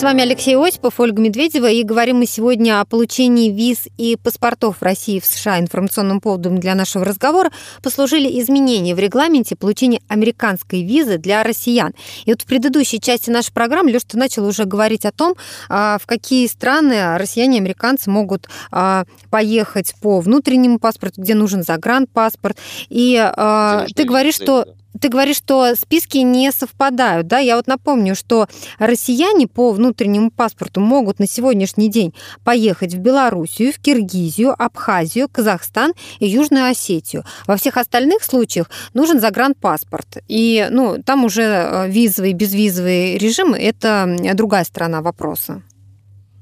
С 0.02 0.04
вами 0.04 0.24
Алексей 0.24 0.58
Осипов, 0.58 1.00
Ольга 1.00 1.22
Медведева, 1.22 1.70
и 1.70 1.84
говорим 1.84 2.18
мы 2.18 2.26
сегодня 2.26 2.82
о 2.82 2.86
получении 2.86 3.52
виз 3.52 3.88
и 3.98 4.16
паспортов 4.16 4.82
России 4.82 5.20
в 5.20 5.28
США. 5.28 5.60
Информационным 5.60 6.22
поводом 6.22 6.58
для 6.58 6.74
нашего 6.74 7.06
разговора 7.06 7.52
послужили 7.84 8.42
изменения 8.42 8.96
в 8.96 9.00
регламенте 9.00 9.56
получения 9.56 10.02
американской 10.08 10.82
визы 10.82 11.20
для 11.20 11.44
россиян. 11.44 11.94
И 12.26 12.32
вот 12.32 12.42
в 12.42 12.46
предыдущей 12.48 13.00
части 13.00 13.30
нашей 13.30 13.54
программы, 13.54 13.92
Леша, 13.92 14.06
ты 14.08 14.18
начал 14.18 14.48
уже 14.48 14.66
говорить 14.66 15.06
о 15.06 15.12
том, 15.12 15.36
а, 15.70 16.00
в 16.02 16.08
какие 16.08 16.48
страны 16.48 17.20
россияне 17.20 17.58
и 17.58 17.62
американцы 17.62 18.10
могут 18.10 18.50
а, 18.72 19.04
поехать 19.30 19.94
по 20.02 20.20
внутреннему 20.20 20.80
паспорту, 20.80 21.22
где 21.22 21.36
нужен 21.36 21.62
загранпаспорт. 21.62 22.58
И 22.90 23.18
а, 23.20 23.86
ты 23.96 24.06
говоришь, 24.06 24.34
что 24.34 24.66
ты 25.02 25.10
говоришь, 25.10 25.38
что 25.38 25.76
списки 25.76 26.20
не 26.20 26.52
совпадают, 26.52 27.28
да? 27.28 27.40
Я 27.40 27.58
вот 27.58 27.68
напомню, 27.68 28.16
что 28.16 28.48
россияне 28.78 29.48
по 29.48 29.72
внутреннему 29.72 30.32
паспорту 30.32 30.80
могут 30.80 31.20
на 31.20 31.28
сегодняшний 31.28 31.90
день 31.90 32.14
поехать 32.44 32.94
в 32.94 33.00
Белоруссию, 33.00 33.74
в 33.74 33.80
Киргизию, 33.80 34.56
Абхазию, 34.58 35.28
Казахстан 35.28 35.94
и 36.20 36.28
Южную 36.28 36.70
Осетию. 36.70 37.26
Во 37.48 37.58
всех 37.58 37.78
остальных 37.78 38.24
случаях 38.24 38.70
нужен 38.94 39.20
загранпаспорт. 39.20 40.18
И 40.28 40.68
ну, 40.70 41.02
там 41.04 41.26
уже 41.26 41.42
э, 41.42 41.90
визовый, 41.90 42.34
безвизовый 42.34 43.18
режим– 43.18 43.54
это 43.56 44.16
другая 44.36 44.64
сторона 44.64 45.02
вопроса. 45.02 45.64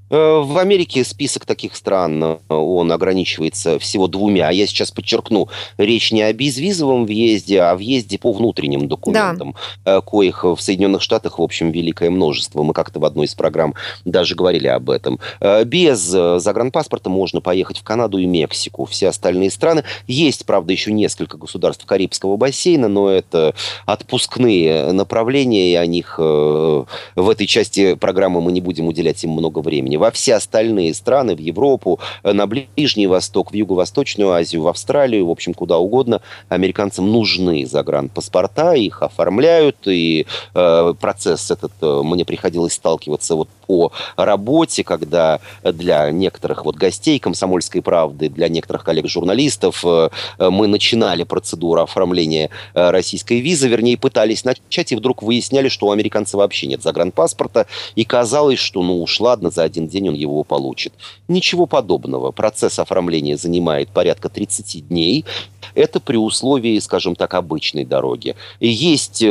Э, 0.09 0.41
в 0.43 0.57
Америке 0.57 1.03
список 1.03 1.45
таких 1.45 1.75
стран, 1.75 2.23
э, 2.23 2.37
он 2.49 2.91
ограничивается 2.91 3.79
всего 3.79 4.07
двумя. 4.07 4.47
А 4.47 4.51
я 4.51 4.65
сейчас 4.67 4.91
подчеркну, 4.91 5.49
речь 5.77 6.11
не 6.11 6.21
о 6.21 6.33
безвизовом 6.33 7.05
въезде, 7.05 7.61
а 7.61 7.71
о 7.71 7.75
въезде 7.75 8.17
по 8.17 8.31
внутренним 8.31 8.87
документам, 8.87 9.55
да. 9.85 9.97
Э, 9.97 10.01
коих 10.01 10.43
в 10.43 10.57
Соединенных 10.59 11.01
Штатах, 11.01 11.39
в 11.39 11.41
общем, 11.41 11.71
великое 11.71 12.09
множество. 12.09 12.63
Мы 12.63 12.73
как-то 12.73 12.99
в 12.99 13.05
одной 13.05 13.27
из 13.27 13.35
программ 13.35 13.75
даже 14.05 14.35
говорили 14.35 14.67
об 14.67 14.89
этом. 14.89 15.19
Без 15.65 15.99
загранпаспорта 15.99 17.09
можно 17.09 17.41
поехать 17.41 17.79
в 17.79 17.83
Канаду 17.83 18.17
и 18.17 18.25
Мексику. 18.25 18.85
Все 18.85 19.09
остальные 19.09 19.51
страны. 19.51 19.83
Есть, 20.07 20.45
правда, 20.45 20.73
еще 20.73 20.91
несколько 20.91 21.37
государств 21.37 21.85
Карибского 21.85 22.37
бассейна, 22.37 22.87
но 22.87 23.09
это 23.09 23.53
отпускные 23.85 24.91
направления, 24.91 25.71
и 25.71 25.75
о 25.75 25.85
них 25.85 26.17
в 26.17 26.85
этой 27.15 27.47
части 27.47 27.95
программы 27.95 28.41
мы 28.41 28.51
не 28.51 28.61
будем 28.61 28.87
уделять 28.87 29.23
им 29.23 29.31
много 29.31 29.59
времени 29.59 29.97
во 29.99 30.11
все 30.11 30.35
остальные 30.35 30.93
страны, 30.93 31.35
в 31.35 31.39
Европу, 31.39 31.99
э, 32.23 32.33
на 32.33 32.47
Ближний 32.47 33.07
Восток, 33.07 33.51
в 33.51 33.55
Юго-Восточную 33.55 34.31
Азию, 34.31 34.63
в 34.63 34.67
Австралию, 34.67 35.27
в 35.27 35.29
общем, 35.29 35.53
куда 35.53 35.77
угодно, 35.77 36.21
американцам 36.49 37.11
нужны 37.11 37.65
загранпаспорта, 37.65 38.73
их 38.73 39.03
оформляют, 39.03 39.77
и 39.85 40.25
э, 40.55 40.93
процесс 40.99 41.51
этот 41.51 41.73
э, 41.81 42.01
мне 42.03 42.25
приходилось 42.25 42.73
сталкиваться 42.73 43.35
вот 43.35 43.49
по 43.67 43.91
работе, 44.15 44.83
когда 44.83 45.39
для 45.63 46.09
некоторых 46.09 46.65
вот 46.65 46.75
гостей 46.75 47.19
«Комсомольской 47.19 47.81
правды», 47.83 48.29
для 48.29 48.49
некоторых 48.49 48.83
коллег-журналистов 48.83 49.85
э, 49.85 50.09
э, 50.39 50.49
мы 50.49 50.65
начинали 50.67 51.23
процедуру 51.23 51.81
оформления 51.81 52.49
э, 52.73 52.89
российской 52.89 53.41
визы, 53.41 53.67
вернее, 53.67 53.97
пытались 53.97 54.43
начать, 54.45 54.91
и 54.91 54.95
вдруг 54.95 55.21
выясняли, 55.21 55.69
что 55.69 55.87
у 55.87 55.91
американца 55.91 56.37
вообще 56.37 56.67
нет 56.67 56.81
загранпаспорта, 56.81 57.67
и 57.95 58.05
казалось, 58.05 58.59
что 58.59 58.81
ну 58.81 59.01
уж 59.01 59.19
ладно, 59.19 59.51
за 59.51 59.63
один 59.63 59.87
день 59.89 60.09
он 60.09 60.15
его 60.15 60.43
получит. 60.43 60.93
Ничего 61.27 61.65
подобного. 61.65 62.31
Процесс 62.31 62.79
оформления 62.79 63.37
занимает 63.37 63.89
порядка 63.89 64.29
30 64.29 64.87
дней. 64.87 65.25
Это 65.75 65.99
при 65.99 66.17
условии, 66.17 66.79
скажем 66.79 67.15
так, 67.15 67.33
обычной 67.33 67.85
дороги. 67.85 68.35
Есть 68.59 69.23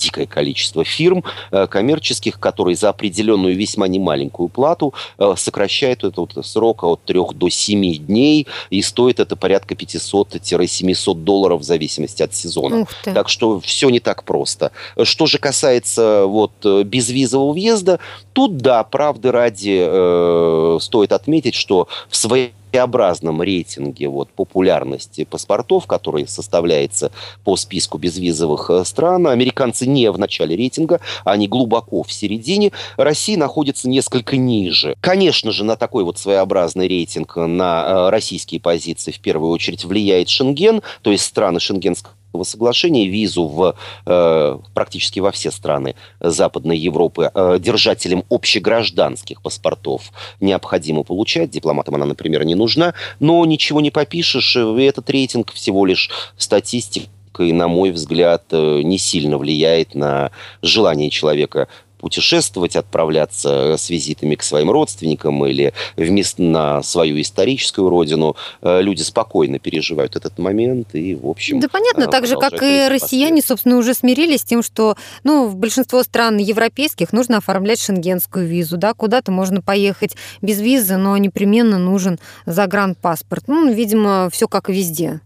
дикое 0.00 0.26
количество 0.26 0.84
фирм 0.84 1.22
э, 1.52 1.66
коммерческих, 1.66 2.40
которые 2.40 2.76
за 2.76 2.88
определенную 2.88 3.54
весьма 3.54 3.86
немаленькую 3.86 4.48
плату 4.48 4.94
э, 5.18 5.34
сокращают 5.36 6.04
этот 6.04 6.44
срок 6.44 6.84
от 6.84 7.02
3 7.04 7.20
до 7.34 7.48
7 7.48 8.06
дней, 8.06 8.46
и 8.70 8.82
стоит 8.82 9.20
это 9.20 9.36
порядка 9.36 9.74
500-700 9.74 11.14
долларов 11.14 11.60
в 11.60 11.64
зависимости 11.64 12.22
от 12.22 12.34
сезона. 12.34 12.86
Так 13.04 13.28
что 13.28 13.60
все 13.60 13.90
не 13.90 14.00
так 14.00 14.24
просто. 14.24 14.72
Что 15.02 15.26
же 15.26 15.38
касается 15.38 16.24
вот 16.26 16.52
безвизового 16.64 17.52
въезда, 17.52 18.00
тут 18.32 18.56
да, 18.56 18.82
правды 18.84 19.30
ради 19.30 19.78
э, 19.82 20.78
стоит 20.80 21.12
отметить, 21.12 21.54
что 21.54 21.88
в 22.08 22.16
своей 22.16 22.52
своеобразном 22.70 23.42
рейтинге 23.42 24.08
вот, 24.08 24.28
популярности 24.30 25.24
паспортов, 25.24 25.86
который 25.86 26.26
составляется 26.26 27.10
по 27.44 27.56
списку 27.56 27.98
безвизовых 27.98 28.70
э, 28.70 28.84
стран. 28.84 29.26
Американцы 29.26 29.86
не 29.86 30.10
в 30.10 30.18
начале 30.18 30.56
рейтинга, 30.56 31.00
они 31.24 31.48
глубоко 31.48 32.02
в 32.02 32.12
середине. 32.12 32.72
Россия 32.96 33.36
находится 33.36 33.88
несколько 33.88 34.36
ниже. 34.36 34.94
Конечно 35.00 35.50
же, 35.52 35.64
на 35.64 35.76
такой 35.76 36.04
вот 36.04 36.18
своеобразный 36.18 36.88
рейтинг 36.88 37.36
на 37.36 37.84
э, 37.84 38.10
российские 38.10 38.60
позиции 38.60 39.10
в 39.10 39.20
первую 39.20 39.50
очередь 39.50 39.84
влияет 39.84 40.28
Шенген, 40.28 40.82
то 41.02 41.10
есть 41.10 41.24
страны 41.24 41.60
Шенгенского 41.60 42.14
соглашения 42.42 43.06
визу 43.06 43.44
в 43.44 43.76
э, 44.06 44.58
практически 44.74 45.20
во 45.20 45.30
все 45.30 45.50
страны 45.50 45.94
Западной 46.20 46.78
Европы 46.78 47.30
э, 47.32 47.58
держателям 47.60 48.24
общегражданских 48.30 49.42
паспортов 49.42 50.12
необходимо 50.40 51.02
получать. 51.02 51.50
Дипломатам 51.50 51.96
она, 51.96 52.06
например, 52.06 52.44
не 52.44 52.54
нужна. 52.54 52.94
Но 53.18 53.44
ничего 53.44 53.80
не 53.80 53.90
попишешь. 53.90 54.56
Этот 54.56 55.10
рейтинг 55.10 55.52
всего 55.52 55.86
лишь 55.86 56.10
статистика 56.36 57.10
и, 57.38 57.52
на 57.52 57.68
мой 57.68 57.90
взгляд, 57.90 58.44
э, 58.50 58.82
не 58.82 58.98
сильно 58.98 59.38
влияет 59.38 59.94
на 59.94 60.30
желание 60.62 61.10
человека 61.10 61.68
путешествовать, 62.00 62.76
отправляться 62.76 63.76
с 63.76 63.90
визитами 63.90 64.34
к 64.34 64.42
своим 64.42 64.70
родственникам 64.70 65.44
или 65.46 65.72
вместо 65.96 66.42
на 66.42 66.82
свою 66.82 67.20
историческую 67.20 67.88
родину. 67.88 68.36
Э, 68.62 68.80
люди 68.82 69.02
спокойно 69.02 69.58
переживают 69.58 70.16
этот 70.16 70.38
момент 70.38 70.94
и, 70.94 71.14
в 71.14 71.28
общем... 71.28 71.60
Да 71.60 71.68
понятно, 71.68 72.06
так 72.06 72.26
же, 72.26 72.36
как 72.36 72.62
и 72.62 72.88
россияне, 72.88 73.42
собственно, 73.42 73.76
уже 73.76 73.94
смирились 73.94 74.40
с 74.40 74.44
тем, 74.44 74.62
что 74.62 74.96
ну, 75.24 75.46
в 75.46 75.56
большинство 75.56 76.02
стран 76.02 76.38
европейских 76.38 77.12
нужно 77.12 77.38
оформлять 77.38 77.80
шенгенскую 77.80 78.46
визу, 78.46 78.76
да, 78.76 78.94
куда-то 78.94 79.30
можно 79.32 79.60
поехать 79.62 80.16
без 80.42 80.60
визы, 80.60 80.96
но 80.96 81.16
непременно 81.16 81.78
нужен 81.78 82.18
загранпаспорт. 82.46 83.44
Ну, 83.46 83.72
видимо, 83.72 84.28
все 84.32 84.48
как 84.48 84.68
везде. 84.68 85.20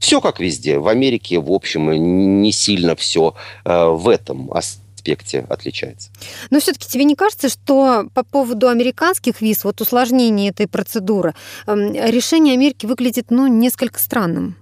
Все 0.00 0.20
как 0.22 0.40
везде. 0.40 0.78
В 0.78 0.88
Америке, 0.88 1.38
в 1.38 1.52
общем, 1.52 2.42
не 2.42 2.52
сильно 2.52 2.96
все 2.96 3.34
э, 3.64 3.84
в 3.84 4.08
этом 4.08 4.50
аспекте 5.00 5.46
отличается. 5.48 6.10
Но 6.50 6.60
все-таки 6.60 6.86
тебе 6.86 7.04
не 7.04 7.16
кажется, 7.16 7.48
что 7.48 8.06
по 8.14 8.22
поводу 8.22 8.68
американских 8.68 9.40
виз, 9.40 9.64
вот 9.64 9.80
усложнение 9.80 10.50
этой 10.50 10.66
процедуры, 10.68 11.34
эм, 11.66 11.94
решение 11.94 12.54
Америки 12.54 12.86
выглядит, 12.86 13.30
ну, 13.30 13.46
несколько 13.46 13.98
странным? 13.98 14.56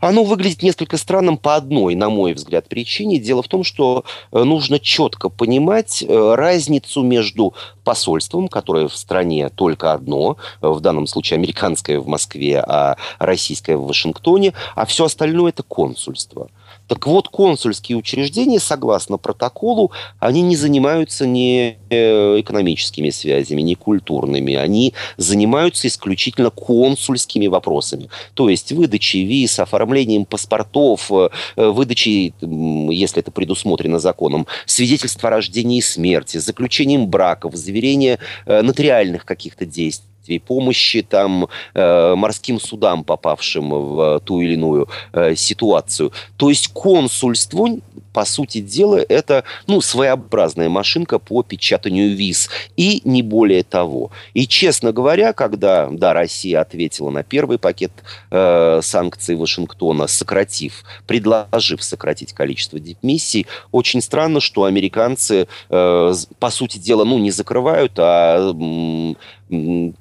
Оно 0.00 0.22
выглядит 0.22 0.62
несколько 0.62 0.98
странным 0.98 1.38
по 1.38 1.54
одной, 1.56 1.94
на 1.94 2.10
мой 2.10 2.34
взгляд, 2.34 2.68
причине. 2.68 3.18
Дело 3.18 3.42
в 3.42 3.48
том, 3.48 3.64
что 3.64 4.04
э, 4.30 4.42
нужно 4.42 4.78
четко 4.78 5.30
понимать 5.30 6.02
э, 6.02 6.34
разницу 6.34 7.02
между 7.02 7.54
посольством, 7.82 8.48
которое 8.48 8.86
в 8.86 8.94
стране 8.94 9.48
только 9.48 9.94
одно, 9.94 10.36
в 10.60 10.80
данном 10.80 11.06
случае 11.06 11.38
американское 11.38 11.98
в 12.00 12.06
Москве, 12.06 12.60
а 12.60 12.96
российское 13.18 13.78
в 13.78 13.86
Вашингтоне, 13.86 14.52
а 14.74 14.84
все 14.84 15.06
остальное 15.06 15.52
это 15.52 15.62
консульство. 15.62 16.48
Так 16.88 17.06
вот, 17.06 17.28
консульские 17.28 17.96
учреждения, 17.96 18.60
согласно 18.60 19.16
протоколу, 19.16 19.92
они 20.18 20.42
не 20.42 20.56
занимаются 20.56 21.26
ни 21.26 21.78
э, 21.88 22.40
экономическими 22.40 23.10
связями, 23.10 23.62
ни 23.62 23.74
культурными. 23.74 24.54
Они 24.54 24.92
занимаются 25.16 25.88
исключительно 25.88 26.50
консульскими 26.50 27.46
вопросами. 27.46 28.10
То 28.34 28.48
есть 28.48 28.72
выдачей 28.72 29.24
виз, 29.24 29.58
оформлением 29.58 30.24
паспортов, 30.24 31.10
э, 31.10 31.28
выдачей, 31.56 32.34
если 32.40 33.20
это 33.20 33.30
предусмотрено 33.30 33.98
законом, 33.98 34.46
свидетельства 34.66 35.28
о 35.28 35.32
рождении 35.32 35.78
и 35.78 35.82
смерти, 35.82 36.38
заключением 36.38 37.06
браков, 37.06 37.54
заверения 37.54 38.18
э, 38.44 38.62
нотариальных 38.62 39.24
каких-то 39.24 39.64
действий 39.64 40.11
действий, 40.22 40.38
помощи 40.38 41.02
там 41.02 41.48
э, 41.74 42.14
морским 42.14 42.60
судам, 42.60 43.04
попавшим 43.04 43.70
в 43.70 44.20
ту 44.24 44.40
или 44.40 44.54
иную 44.54 44.88
э, 45.12 45.34
ситуацию. 45.34 46.12
То 46.36 46.48
есть 46.48 46.68
консульство 46.68 47.68
по 48.12 48.24
сути 48.24 48.60
дела, 48.60 49.00
это 49.08 49.44
ну, 49.66 49.80
своеобразная 49.80 50.68
машинка 50.68 51.18
по 51.18 51.42
печатанию 51.42 52.14
виз. 52.14 52.50
И 52.76 53.00
не 53.04 53.22
более 53.22 53.62
того. 53.62 54.10
И, 54.34 54.46
честно 54.46 54.92
говоря, 54.92 55.32
когда 55.32 55.88
да, 55.90 56.12
Россия 56.12 56.60
ответила 56.60 57.10
на 57.10 57.22
первый 57.22 57.58
пакет 57.58 57.92
э, 58.30 58.80
санкций 58.82 59.36
Вашингтона, 59.36 60.06
сократив, 60.06 60.84
предложив 61.06 61.82
сократить 61.82 62.32
количество 62.32 62.78
дипмиссий, 62.78 63.46
очень 63.70 64.02
странно, 64.02 64.40
что 64.40 64.64
американцы, 64.64 65.48
э, 65.70 66.14
по 66.38 66.50
сути 66.50 66.78
дела, 66.78 67.04
ну, 67.04 67.18
не 67.18 67.30
закрывают, 67.30 67.92
а 67.96 68.52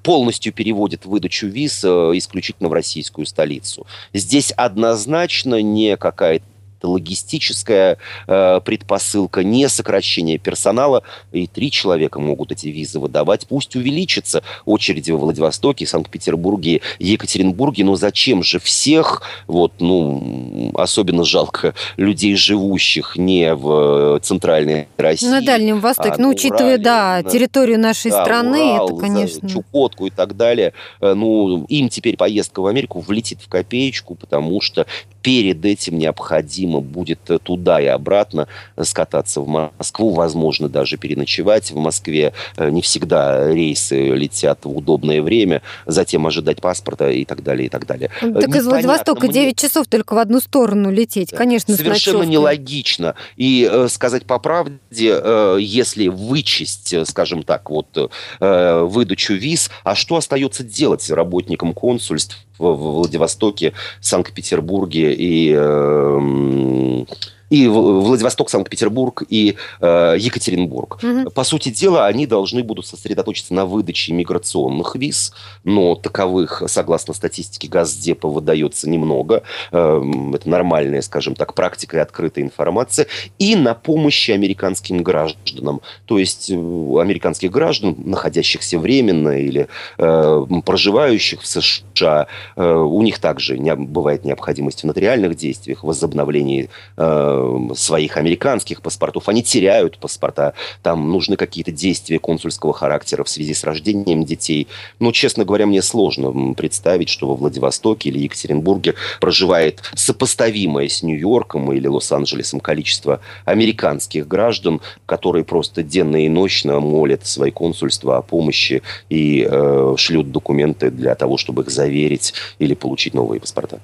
полностью 0.04 0.54
переводят 0.54 1.06
выдачу 1.06 1.48
виз 1.48 1.84
э, 1.84 1.88
исключительно 2.16 2.70
в 2.70 2.74
российскую 2.74 3.26
столицу. 3.26 3.86
Здесь 4.14 4.52
однозначно 4.52 5.62
не 5.62 5.98
какая-то 5.98 6.46
это 6.82 6.88
логистическая 6.88 7.98
э, 8.28 8.60
предпосылка, 8.66 9.44
не 9.44 9.70
сокращение 9.70 10.40
персонала. 10.40 11.04
И 11.32 11.46
три 11.46 11.70
человека 11.70 12.20
могут 12.20 12.52
эти 12.52 12.68
визы 12.68 13.00
выдавать. 13.00 13.46
Пусть 13.48 13.76
увеличится 13.76 14.44
очереди 14.66 15.12
во 15.12 15.20
Владивостоке, 15.20 15.86
Санкт-Петербурге, 15.86 16.82
Екатеринбурге. 16.98 17.84
Но 17.84 17.96
зачем 17.96 18.42
же 18.42 18.60
всех, 18.60 19.22
вот, 19.46 19.74
ну, 19.80 20.72
особенно 20.74 21.24
жалко 21.24 21.76
людей, 21.98 22.36
живущих 22.36 23.16
не 23.16 23.54
в 23.54 24.20
центральной 24.22 24.88
России. 24.98 25.28
На 25.28 25.42
Дальнем 25.42 25.80
Востоке. 25.80 26.16
А 26.18 26.18
ну, 26.18 26.30
учитывая, 26.30 26.74
Урале, 26.74 26.84
да, 26.84 27.22
на, 27.24 27.30
территорию 27.30 27.80
нашей 27.80 28.10
да, 28.10 28.24
страны, 28.24 28.74
Урал, 28.74 28.90
это, 28.90 28.98
конечно... 28.98 29.50
Чукотку 29.50 30.08
и 30.08 30.10
так 30.10 30.36
далее. 30.36 30.74
Э, 31.00 31.14
ну, 31.14 31.66
им 31.66 31.90
теперь 31.90 32.18
поездка 32.18 32.62
в 32.62 32.66
Америку 32.66 33.02
влетит 33.02 33.40
в 33.42 33.50
копеечку, 33.50 34.16
потому 34.16 34.62
что 34.62 34.88
перед 35.22 35.64
этим 35.66 35.98
необходимо 35.98 36.80
будет 36.80 37.20
туда 37.44 37.80
и 37.82 37.86
обратно 37.86 38.48
скататься 38.82 39.42
в 39.42 39.48
Москву, 39.48 40.14
возможно, 40.14 40.70
даже 40.70 40.98
переночевать 40.98 41.72
в 41.72 41.78
Москве. 41.78 42.34
Э, 42.58 42.70
не 42.70 42.82
всегда 42.82 43.52
рейсы 43.52 44.10
летят 44.10 44.66
в 44.66 44.76
удобное 44.76 45.22
время, 45.22 45.62
затем 45.86 46.26
ожидать 46.28 46.62
паспорта 46.62 47.10
и 47.10 47.26
так 47.26 47.44
далее, 47.44 47.68
и 47.68 47.70
так 47.70 47.86
далее. 47.86 48.10
Так 48.20 48.30
Непонятно, 48.30 48.58
из 48.58 48.66
Владивостока 48.66 49.26
мне... 49.26 49.34
9 49.34 49.60
часов 49.60 49.88
только 49.88 50.14
в 50.14 50.18
одну 50.18 50.40
сторону 50.40 50.92
лететь, 50.92 51.32
конечно, 51.32 51.76
Совершенно 51.76 52.24
нелогично. 52.24 53.16
И 53.36 53.68
э, 53.72 53.88
сказать 53.90 54.26
по 54.26 54.40
правде, 54.40 54.80
э, 54.92 55.58
если 55.60 56.08
вычесть, 56.08 57.08
скажем 57.08 57.44
так, 57.44 57.70
вот 57.70 58.12
выдачу 58.40 59.34
виз, 59.34 59.70
а 59.84 59.96
что 59.96 60.16
остается 60.16 60.64
делать 60.64 61.10
работникам 61.10 61.74
консульств 61.74 62.38
в 62.62 62.94
Владивостоке, 62.96 63.74
Санкт-Петербурге 64.00 65.14
и 65.14 65.54
э, 65.56 67.06
и 67.52 67.68
Владивосток, 67.68 68.50
Санкт-Петербург 68.50 69.24
и 69.28 69.58
э, 69.82 70.16
Екатеринбург. 70.18 71.04
Угу. 71.04 71.32
По 71.32 71.44
сути 71.44 71.70
дела, 71.70 72.08
они 72.08 72.26
должны 72.26 72.64
будут 72.64 72.86
сосредоточиться 72.86 73.54
на 73.54 73.66
выдаче 73.66 74.14
миграционных 74.14 74.96
виз, 74.96 75.34
но 75.66 75.96
таковых, 75.96 76.64
согласно 76.68 77.14
статистике 77.14 77.68
Газдепа, 77.68 78.30
выдается 78.30 78.90
немного. 78.90 79.44
Э, 79.74 80.02
это 80.34 80.50
нормальная, 80.50 81.02
скажем 81.02 81.36
так, 81.36 81.54
практика 81.54 81.98
и 81.98 82.00
открытая 82.00 82.46
информация. 82.46 83.08
И 83.38 83.58
на 83.58 83.74
помощи 83.74 84.32
американским 84.32 85.04
гражданам. 85.04 85.82
То 86.06 86.20
есть 86.20 86.50
э, 86.50 86.54
американских 86.56 87.52
граждан, 87.52 87.98
находящихся 87.98 88.80
временно 88.80 89.38
или 89.38 89.68
э, 89.98 90.46
проживающих 90.66 91.42
в 91.42 91.48
США, 91.48 92.28
э, 92.56 92.74
у 92.74 93.02
них 93.02 93.20
также 93.20 93.60
не, 93.60 93.76
бывает 93.76 94.24
необходимость 94.24 94.84
в 94.84 94.86
нотариальных 94.86 95.36
действиях, 95.36 95.84
возобновлении 95.84 96.70
э, 96.96 97.41
своих 97.76 98.18
американских 98.18 98.82
паспортов, 98.82 99.30
они 99.30 99.44
теряют 99.44 99.98
паспорта, 99.98 100.54
там 100.84 101.12
нужны 101.12 101.36
какие-то 101.36 101.72
действия 101.72 102.20
консульского 102.20 102.74
характера 102.74 103.24
в 103.24 103.30
связи 103.30 103.54
с 103.54 103.64
рождением 103.64 104.24
детей. 104.24 104.68
Но, 105.00 105.12
честно 105.12 105.46
говоря, 105.46 105.66
мне 105.66 105.82
сложно 105.82 106.54
представить, 106.54 107.10
что 107.10 107.28
во 107.28 107.36
Владивостоке 107.36 108.10
или 108.10 108.20
Екатеринбурге 108.20 108.96
проживает 109.20 109.82
сопоставимое 109.96 110.88
с 110.88 111.04
Нью-Йорком 111.04 111.72
или 111.74 111.88
Лос-Анджелесом 111.88 112.60
количество 112.60 113.22
американских 113.46 114.28
граждан, 114.28 114.82
которые 115.06 115.44
просто 115.44 115.84
денно 115.84 116.26
и 116.26 116.30
ночно 116.30 116.80
молят 116.80 117.26
свои 117.26 117.52
консульства 117.52 118.18
о 118.18 118.22
помощи 118.22 118.82
и 119.10 119.48
э, 119.50 119.96
шлют 119.98 120.32
документы 120.32 120.92
для 120.92 121.16
того, 121.16 121.38
чтобы 121.38 121.64
их 121.64 121.70
заверить 121.70 122.34
или 122.60 122.74
получить 122.74 123.14
новые 123.14 123.40
паспорта. 123.40 123.80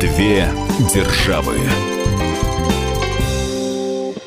Две 0.00 0.48
державы. 0.94 1.54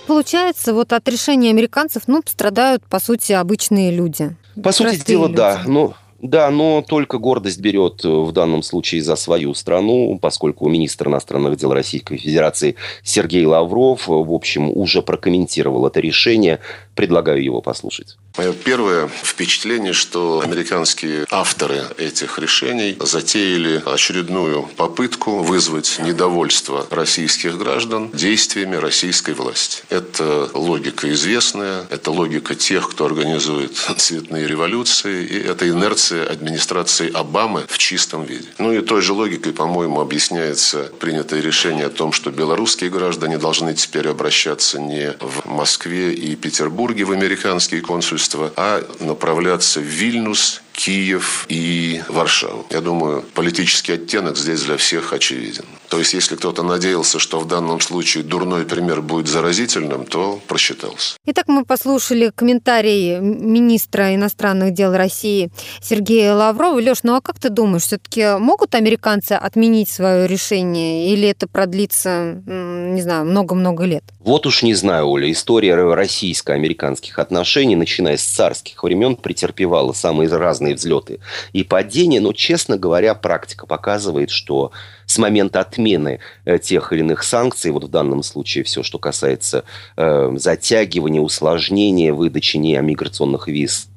Получается, 0.05 0.73
вот 0.73 0.93
от 0.93 1.07
решения 1.07 1.49
американцев, 1.49 2.03
ну, 2.07 2.21
пострадают, 2.21 2.83
по 2.85 2.99
сути, 2.99 3.33
обычные 3.33 3.91
люди. 3.91 4.35
По 4.63 4.71
сути 4.71 5.03
дела, 5.05 5.27
люди. 5.27 5.37
да. 5.37 5.61
Ну, 5.65 5.93
да, 6.21 6.49
но 6.49 6.81
только 6.81 7.17
гордость 7.17 7.59
берет 7.59 8.03
э, 8.03 8.07
в 8.07 8.31
данном 8.31 8.63
случае 8.63 9.01
за 9.01 9.15
свою 9.15 9.53
страну, 9.53 10.17
поскольку 10.19 10.67
министр 10.67 11.09
иностранных 11.09 11.57
дел 11.57 11.73
Российской 11.73 12.17
Федерации 12.17 12.75
Сергей 13.03 13.45
Лавров, 13.45 14.09
э, 14.09 14.11
в 14.11 14.31
общем, 14.31 14.69
уже 14.69 15.01
прокомментировал 15.01 15.85
это 15.85 15.99
решение. 15.99 16.59
Предлагаю 16.95 17.43
его 17.43 17.61
послушать. 17.61 18.17
Мое 18.37 18.51
первое 18.51 19.07
впечатление, 19.23 19.93
что 19.93 20.41
американские 20.43 21.25
авторы 21.31 21.83
этих 21.97 22.37
решений 22.37 22.97
затеяли 22.99 23.81
очередную 23.85 24.63
попытку 24.75 25.39
вызвать 25.39 25.99
недовольство 25.99 26.85
российских 26.89 27.57
граждан 27.57 28.11
действиями 28.11 28.75
российской 28.75 29.33
власти. 29.33 29.83
Это 29.89 30.49
логика 30.53 31.09
известная, 31.13 31.85
это 31.89 32.11
логика 32.11 32.55
тех, 32.55 32.89
кто 32.89 33.05
организует 33.05 33.77
цветные 33.97 34.47
революции, 34.47 35.25
и 35.25 35.39
это 35.39 35.69
инерция 35.69 36.25
администрации 36.29 37.09
Обамы 37.13 37.63
в 37.69 37.77
чистом 37.77 38.25
виде. 38.25 38.47
Ну 38.57 38.73
и 38.73 38.81
той 38.81 39.01
же 39.01 39.13
логикой, 39.13 39.53
по-моему, 39.53 40.01
объясняется 40.01 40.91
принятое 40.99 41.39
решение 41.39 41.85
о 41.85 41.89
том, 41.89 42.11
что 42.11 42.31
белорусские 42.31 42.89
граждане 42.89 43.37
должны 43.37 43.73
теперь 43.73 44.09
обращаться 44.09 44.77
не 44.77 45.15
в 45.21 45.45
Москве 45.45 46.13
и 46.13 46.35
Петербурге 46.35 47.05
в 47.05 47.13
американские 47.13 47.79
консульства, 47.79 48.24
а 48.55 48.83
направляться 48.99 49.79
в 49.79 49.83
Вильнюс, 49.83 50.61
Киев 50.75 51.45
и 51.49 52.01
Варшаву. 52.09 52.65
Я 52.69 52.81
думаю, 52.81 53.23
политический 53.33 53.93
оттенок 53.93 54.37
здесь 54.37 54.63
для 54.63 54.77
всех 54.77 55.13
очевиден. 55.13 55.65
То 55.89 55.99
есть, 55.99 56.13
если 56.13 56.35
кто-то 56.35 56.63
надеялся, 56.63 57.19
что 57.19 57.39
в 57.39 57.47
данном 57.47 57.79
случае 57.79 58.23
дурной 58.23 58.65
пример 58.65 59.01
будет 59.01 59.27
заразительным, 59.27 60.05
то 60.05 60.39
просчитался. 60.47 61.17
Итак, 61.25 61.47
мы 61.47 61.63
послушали 61.63 62.31
комментарий 62.35 63.19
министра 63.19 64.13
иностранных 64.15 64.73
дел 64.73 64.93
России 64.93 65.51
Сергея 65.81 66.33
Лаврова. 66.33 66.79
Леш, 66.79 67.03
ну 67.03 67.15
а 67.15 67.21
как 67.21 67.39
ты 67.39 67.49
думаешь, 67.49 67.83
все-таки 67.83 68.37
могут 68.37 68.75
американцы 68.75 69.33
отменить 69.33 69.89
свое 69.89 70.27
решение 70.27 71.13
или 71.13 71.27
это 71.27 71.47
продлится, 71.47 72.41
не 72.45 73.01
знаю, 73.01 73.25
много-много 73.25 73.85
лет? 73.85 74.03
Вот 74.19 74.47
уж 74.47 74.63
не 74.63 74.73
знаю, 74.73 75.07
Оля, 75.07 75.31
история 75.31 75.75
российско-американских 75.75 77.19
отношений, 77.19 77.75
начиная 77.75 78.17
с 78.17 78.23
царских 78.23 78.83
времен, 78.83 79.15
претерпевала 79.15 79.93
самые 79.93 80.29
разные 80.29 80.64
взлеты 80.73 81.19
и 81.53 81.63
падения, 81.63 82.19
но, 82.19 82.33
честно 82.33 82.77
говоря, 82.77 83.13
практика 83.15 83.65
показывает, 83.65 84.29
что 84.29 84.71
с 85.05 85.17
момента 85.17 85.59
отмены 85.59 86.19
э, 86.45 86.57
тех 86.57 86.91
или 86.91 87.01
иных 87.01 87.23
санкций, 87.23 87.71
вот 87.71 87.83
в 87.83 87.89
данном 87.89 88.23
случае 88.23 88.63
все, 88.63 88.83
что 88.83 88.97
касается 88.97 89.63
э, 89.97 90.31
затягивания, 90.35 91.21
усложнения 91.21 92.13
выдачи 92.13 92.57
неомиграционных 92.57 93.47
виз 93.47 93.87
э, 93.87 93.94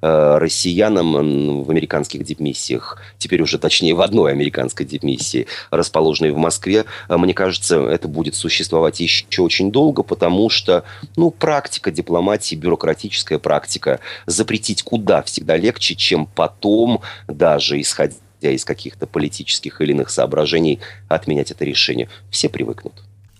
россиянам 0.00 1.16
м, 1.16 1.62
в 1.64 1.70
американских 1.70 2.24
дипмиссиях, 2.24 2.98
теперь 3.18 3.42
уже 3.42 3.58
точнее 3.58 3.94
в 3.94 4.00
одной 4.00 4.32
американской 4.32 4.86
дипмиссии, 4.86 5.46
расположенной 5.70 6.30
в 6.30 6.36
Москве, 6.36 6.84
э, 7.08 7.16
мне 7.16 7.34
кажется, 7.34 7.80
это 7.80 8.08
будет 8.08 8.34
существовать 8.34 9.00
еще 9.00 9.42
очень 9.42 9.70
долго, 9.70 10.02
потому 10.02 10.50
что, 10.50 10.84
ну, 11.16 11.30
практика 11.30 11.90
дипломатии, 11.90 12.56
бюрократическая 12.56 13.38
практика, 13.38 14.00
запретить 14.26 14.82
куда 14.82 15.22
всегда 15.22 15.56
легче, 15.56 15.94
чем 15.94 16.26
потом, 16.26 17.00
даже 17.28 17.80
исходя 17.80 18.14
из 18.40 18.64
каких-то 18.64 19.06
политических 19.06 19.80
или 19.80 19.92
иных 19.92 20.10
соображений, 20.10 20.80
отменять 21.08 21.50
это 21.50 21.64
решение. 21.64 22.08
Все 22.30 22.48
привыкнут. 22.48 22.94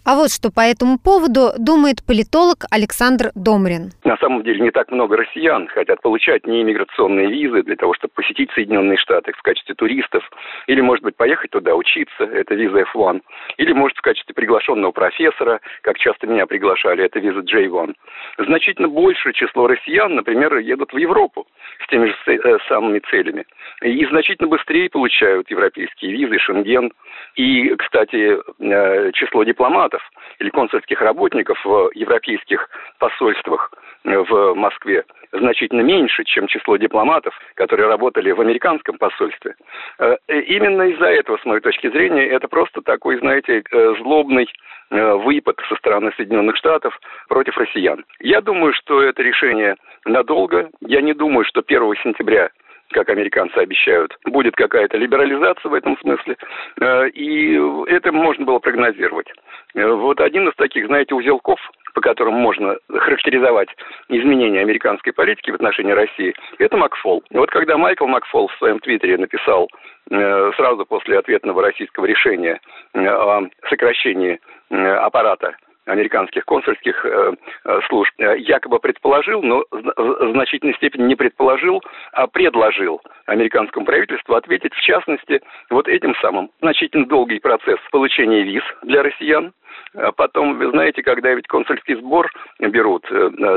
А 0.05 0.17
вот 0.17 0.33
что 0.33 0.51
по 0.51 0.61
этому 0.61 0.99
поводу 0.99 1.53
думает 1.59 2.03
политолог 2.05 2.67
Александр 2.73 3.31
Домрин. 3.37 3.93
На 4.03 4.17
самом 4.17 4.43
деле 4.43 4.61
не 4.61 4.73
так 4.73 4.91
много 4.91 5.17
россиян 5.17 5.69
хотят 5.69 6.03
получать 6.03 6.45
неиммиграционные 6.45 7.31
визы 7.31 7.63
для 7.63 7.77
того, 7.77 7.95
чтобы 7.95 8.13
посетить 8.15 8.51
Соединенные 8.51 8.99
Штаты 8.99 9.33
в 9.33 9.43
качестве 9.43 9.77
туристов. 9.77 10.29
Или, 10.67 10.81
может 10.81 11.05
быть, 11.05 11.15
поехать 11.15 11.53
туда 11.53 11.77
учиться, 11.77 12.25
это 12.25 12.55
виза 12.57 12.83
F1. 12.93 13.23
Или, 13.59 13.73
может, 13.73 13.97
в 13.97 14.03
качестве 14.03 14.35
приглашенного 14.35 14.91
профессора, 14.91 15.61
как 15.83 15.99
часто 15.99 16.27
меня 16.27 16.47
приглашали, 16.47 17.05
это 17.05 17.21
виза 17.21 17.39
J1. 17.39 17.95
Значительно 18.39 18.89
большее 18.89 19.33
число 19.35 19.69
россиян, 19.69 20.17
например, 20.17 20.57
едут 20.59 20.93
в 20.93 20.97
Европу 20.97 21.47
с 21.81 21.87
теми 21.89 22.07
же 22.07 22.17
э, 22.27 22.59
самыми 22.69 23.01
целями. 23.11 23.47
И 23.83 24.05
значительно 24.07 24.49
быстрее 24.49 24.89
получают 24.89 25.51
европейские 25.51 26.13
визы, 26.13 26.39
Шенген. 26.39 26.93
И, 27.37 27.75
кстати, 27.77 28.39
э, 28.61 29.13
число 29.13 29.45
дипломатов 29.45 30.03
или 30.39 30.51
консульских 30.51 31.01
работников 31.01 31.59
в 31.65 31.91
европейских 31.95 32.69
посольствах 32.99 33.73
э, 34.05 34.17
в 34.17 34.55
Москве 34.55 35.05
значительно 35.33 35.81
меньше, 35.81 36.25
чем 36.25 36.47
число 36.47 36.77
дипломатов, 36.77 37.35
которые 37.55 37.89
работали 37.89 38.31
в 38.33 38.41
американском 38.41 38.99
посольстве. 38.99 39.55
Э, 39.99 40.17
Именно 40.29 40.83
из-за 40.91 41.07
этого, 41.07 41.39
с 41.39 41.45
моей 41.45 41.61
точки 41.61 41.89
зрения, 41.91 42.27
это 42.27 42.49
просто 42.49 42.83
такой, 42.83 43.19
знаете, 43.19 43.63
э, 43.71 43.95
злобный 44.01 44.49
э, 44.91 45.13
выпад 45.15 45.57
со 45.69 45.77
стороны 45.77 46.13
Соединенных 46.17 46.57
Штатов 46.57 46.99
против 47.29 47.57
россиян. 47.57 48.05
Я 48.21 48.41
думаю, 48.41 48.75
что 48.75 49.03
это 49.03 49.23
решение 49.23 49.77
надолго. 50.05 50.71
Я 50.81 51.01
не 51.01 51.15
думаю, 51.15 51.45
что 51.45 51.63
1 51.67 51.95
сентября 52.03 52.51
как 52.93 53.09
американцы 53.09 53.57
обещают, 53.57 54.17
будет 54.27 54.55
какая-то 54.55 54.99
либерализация 54.99 55.71
в 55.71 55.75
этом 55.75 55.97
смысле. 55.99 56.37
Э, 56.81 57.09
И 57.09 57.59
это 57.89 58.13
можно 58.13 58.45
было 58.45 58.59
прогнозировать. 58.59 59.29
Э, 59.75 59.87
Вот 59.93 60.21
один 60.21 60.49
из 60.49 60.55
таких, 60.57 60.87
знаете, 60.87 61.15
узелков, 61.15 61.59
по 61.95 62.01
которым 62.01 62.35
можно 62.35 62.77
характеризовать 62.89 63.69
изменения 64.09 64.61
американской 64.61 65.13
политики 65.13 65.51
в 65.51 65.55
отношении 65.55 65.93
России, 65.93 66.35
это 66.59 66.77
Макфол. 66.77 67.23
Вот 67.31 67.51
когда 67.51 67.77
Майкл 67.77 68.07
Макфол 68.07 68.49
в 68.49 68.57
своем 68.59 68.79
твиттере 68.81 69.19
написал 69.19 69.69
э, 70.11 70.53
сразу 70.57 70.87
после 70.87 71.19
ответного 71.19 71.63
российского 71.63 72.05
решения 72.07 72.61
э, 72.95 73.07
о 73.07 73.43
сокращении 73.69 74.41
э, 74.71 74.77
аппарата 74.77 75.57
американских 75.87 76.45
консульских 76.45 77.05
э, 77.05 77.33
э, 77.65 77.81
служб 77.89 78.13
э, 78.19 78.39
якобы 78.39 78.79
предположил, 78.79 79.43
но 79.43 79.65
в 79.71 80.33
значительной 80.33 80.75
степени 80.75 81.05
не 81.05 81.17
предположил, 81.17 81.83
а 82.13 82.27
предложил 82.27 83.01
американскому 83.27 83.85
правительству 83.85 84.35
ответить, 84.35 84.73
в 84.75 84.81
частности, 84.83 85.41
вот 85.71 85.89
этим 85.89 86.15
самым. 86.17 86.51
Значительно 86.61 87.07
долгий 87.07 87.41
процесс 87.41 87.79
получения 87.91 88.43
виз 88.43 88.63
для 88.83 89.03
россиян, 89.03 89.53
а 89.95 90.13
потом, 90.13 90.59
вы 90.59 90.71
знаете, 90.71 91.03
когда 91.03 91.33
ведь 91.35 91.47
консульский 91.49 91.97
сбор 91.97 92.31
берут 92.61 93.07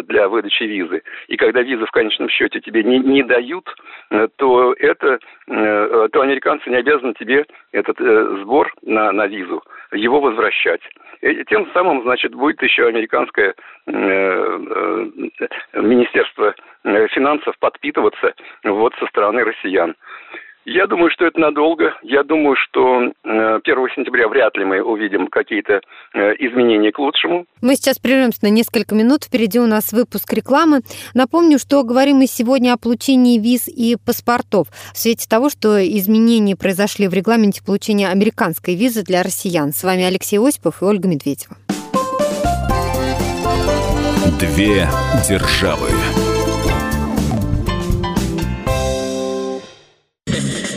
для 0.06 0.30
выдачи 0.30 0.64
визы, 0.64 1.04
и 1.28 1.36
когда 1.38 1.62
визы 1.62 1.86
в 1.86 1.92
конечном 1.92 2.30
счете 2.30 2.62
тебе 2.62 2.84
не, 2.84 3.00
не 3.00 3.24
дают, 3.24 3.68
то 4.38 4.74
это, 4.74 5.20
то 5.46 6.22
американцы 6.22 6.70
не 6.70 6.78
обязаны 6.78 7.14
тебе 7.16 7.46
этот 7.74 7.98
сбор 8.42 8.74
на, 8.82 9.12
на 9.12 9.28
визу, 9.28 9.62
его 9.92 10.22
возвращать. 10.22 10.82
И 11.22 11.44
тем 11.46 11.70
самым, 11.74 12.04
значит, 12.04 12.15
будет 12.34 12.62
еще 12.62 12.88
американское 12.88 13.54
э, 13.88 13.92
э, 13.92 15.82
Министерство 15.82 16.56
э, 16.84 17.08
финансов 17.10 17.56
подпитываться 17.60 18.34
вот 18.64 18.94
со 19.00 19.08
стороны 19.08 19.44
россиян. 19.44 19.96
Я 20.68 20.88
думаю, 20.88 21.12
что 21.12 21.28
это 21.28 21.40
надолго. 21.40 21.94
Я 22.02 22.24
думаю, 22.24 22.56
что 22.56 23.04
э, 23.04 23.60
1 23.64 23.88
сентября 23.96 24.28
вряд 24.28 24.58
ли 24.58 24.66
мы 24.66 24.82
увидим 24.82 25.28
какие-то 25.28 25.80
изменения 26.40 26.92
к 26.92 26.98
лучшему. 26.98 27.46
Мы 27.62 27.76
сейчас 27.76 28.00
прервемся 28.00 28.40
на 28.42 28.50
несколько 28.50 28.96
минут. 28.96 29.26
Впереди 29.26 29.60
у 29.60 29.68
нас 29.68 29.94
выпуск 29.94 30.34
рекламы. 30.34 30.82
Напомню, 31.14 31.60
что 31.60 31.84
говорим 31.84 32.18
мы 32.18 32.26
сегодня 32.26 32.74
о 32.74 32.78
получении 32.78 33.38
виз 33.38 33.68
и 33.68 33.96
паспортов 34.04 34.70
в 34.92 34.98
свете 34.98 35.30
того, 35.30 35.52
что 35.52 35.78
изменения 35.86 36.56
произошли 36.56 37.08
в 37.08 37.14
регламенте 37.14 37.64
получения 37.64 38.10
американской 38.10 38.76
визы 38.76 39.04
для 39.04 39.22
россиян. 39.22 39.72
С 39.72 39.84
вами 39.84 40.04
Алексей 40.04 40.40
Осипов 40.40 40.82
и 40.82 40.86
Ольга 40.86 41.08
Медведева. 41.08 41.58
Две 44.40 44.90
державы. 45.30 45.90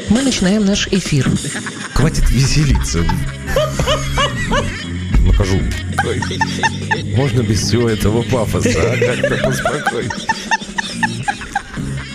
Мы 0.09 0.23
начинаем 0.23 0.65
наш 0.65 0.87
эфир. 0.89 1.29
Хватит 1.95 2.31
веселиться. 2.31 3.05
Накажу. 5.27 5.61
Можно 7.17 7.43
без 7.43 7.63
всего 7.63 7.89
этого 7.89 8.23
пафоса, 8.23 8.71
а? 8.77 8.97
Как-то 8.97 9.37
поспокойнее. 9.45 10.13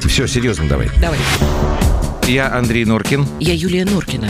Все, 0.08 0.28
серьезно 0.28 0.70
давай. 0.70 0.90
Давай. 1.02 1.20
Я 2.26 2.54
Андрей 2.54 2.86
Норкин. 2.86 3.28
Я 3.42 3.54
Юлия 3.54 3.84
Норкина. 3.84 4.30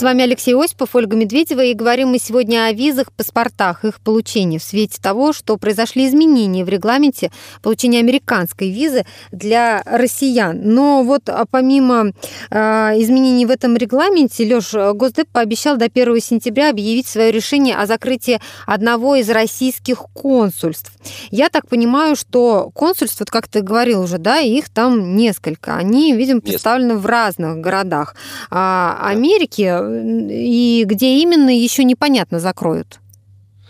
С 0.00 0.02
вами 0.02 0.24
Алексей 0.24 0.54
Осипов, 0.54 0.94
Ольга 0.94 1.14
Медведева, 1.14 1.62
и 1.62 1.74
говорим 1.74 2.08
мы 2.08 2.18
сегодня 2.18 2.64
о 2.64 2.72
визах, 2.72 3.12
паспортах, 3.12 3.84
их 3.84 4.00
получении 4.00 4.56
в 4.56 4.62
свете 4.62 4.98
того, 4.98 5.34
что 5.34 5.58
произошли 5.58 6.08
изменения 6.08 6.64
в 6.64 6.70
регламенте 6.70 7.30
получения 7.60 7.98
американской 7.98 8.70
визы 8.70 9.04
для 9.30 9.82
россиян. 9.84 10.58
Но 10.58 11.02
вот 11.02 11.28
а 11.28 11.44
помимо 11.44 12.12
э, 12.48 12.56
изменений 13.02 13.44
в 13.44 13.50
этом 13.50 13.76
регламенте, 13.76 14.46
Лёш, 14.46 14.72
Госдеп 14.72 15.28
пообещал 15.28 15.76
до 15.76 15.84
1 15.84 16.18
сентября 16.22 16.70
объявить 16.70 17.06
свое 17.06 17.30
решение 17.30 17.76
о 17.76 17.84
закрытии 17.84 18.40
одного 18.64 19.16
из 19.16 19.28
российских 19.28 19.98
консульств. 20.14 20.92
Я 21.30 21.50
так 21.50 21.68
понимаю, 21.68 22.16
что 22.16 22.70
консульств, 22.74 23.20
вот 23.20 23.30
как 23.30 23.48
ты 23.48 23.60
говорил 23.60 24.00
уже, 24.00 24.16
да, 24.16 24.38
их 24.38 24.70
там 24.70 25.14
несколько. 25.14 25.76
Они, 25.76 26.14
видимо, 26.14 26.40
представлены 26.40 26.96
в 26.96 27.04
разных 27.04 27.58
городах. 27.58 28.14
А 28.50 28.98
Америки 29.02 29.89
и 29.94 30.84
где 30.86 31.18
именно 31.18 31.50
еще 31.50 31.84
непонятно 31.84 32.40
закроют. 32.40 33.00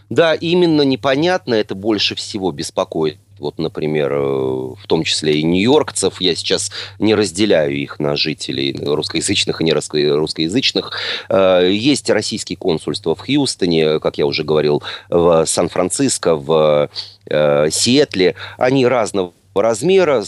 Да, 0.09 0.35
именно 0.35 0.83
непонятно, 0.83 1.55
это 1.55 1.75
больше 1.75 2.15
всего 2.15 2.51
беспокоит 2.51 3.19
вот, 3.41 3.59
например, 3.59 4.13
э, 4.13 4.19
в 4.19 4.87
том 4.87 5.03
числе 5.03 5.41
и 5.41 5.43
нью-йоркцев, 5.43 6.21
я 6.21 6.35
сейчас 6.35 6.71
не 6.99 7.15
разделяю 7.15 7.75
их 7.75 7.99
на 7.99 8.15
жителей 8.15 8.77
русскоязычных 8.79 9.61
и 9.61 9.65
не 9.65 9.73
русскоязычных. 9.73 10.93
Э, 11.29 11.69
есть 11.73 12.09
российские 12.11 12.59
консульства 12.59 13.15
в 13.15 13.21
Хьюстоне, 13.21 13.99
как 13.99 14.19
я 14.19 14.27
уже 14.27 14.45
говорил, 14.45 14.83
в 15.09 15.45
Сан-Франциско, 15.47 16.37
в 16.37 16.91
э, 17.27 17.71
Сиэтле. 17.71 18.35
Они 18.59 18.87
разного 18.87 19.33
размера, 19.55 20.25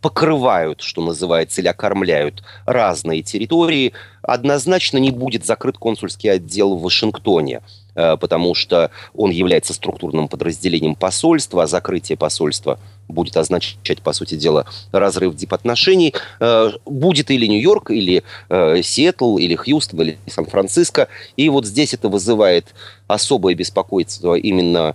покрывают, 0.00 0.80
что 0.80 1.02
называется, 1.02 1.60
или 1.60 1.68
окормляют 1.68 2.42
разные 2.66 3.22
территории, 3.22 3.92
однозначно 4.22 4.98
не 4.98 5.10
будет 5.10 5.44
закрыт 5.44 5.78
консульский 5.78 6.30
отдел 6.30 6.76
в 6.76 6.82
Вашингтоне 6.82 7.60
э, 7.94 8.16
потому 8.16 8.54
что 8.54 8.90
он 9.14 9.30
является 9.30 9.74
структурным 9.74 10.28
подразделением 10.28 10.94
посольства, 10.94 11.64
а 11.64 11.66
закрытие 11.66 12.16
посольства 12.16 12.78
будет 13.06 13.36
означать, 13.36 14.02
по 14.02 14.12
сути 14.12 14.34
дела, 14.34 14.66
разрыв 14.92 15.36
дипотношений. 15.36 16.14
Э, 16.40 16.70
будет 16.86 17.30
или 17.30 17.46
Нью-Йорк, 17.46 17.90
или 17.90 18.24
э, 18.48 18.82
Сиэтл, 18.82 19.36
или 19.36 19.54
Хьюстон, 19.54 20.02
или 20.02 20.18
Сан-Франциско. 20.26 21.08
И 21.36 21.48
вот 21.48 21.66
здесь 21.66 21.94
это 21.94 22.08
вызывает 22.08 22.74
особое 23.06 23.54
беспокойство 23.54 24.34
именно 24.34 24.94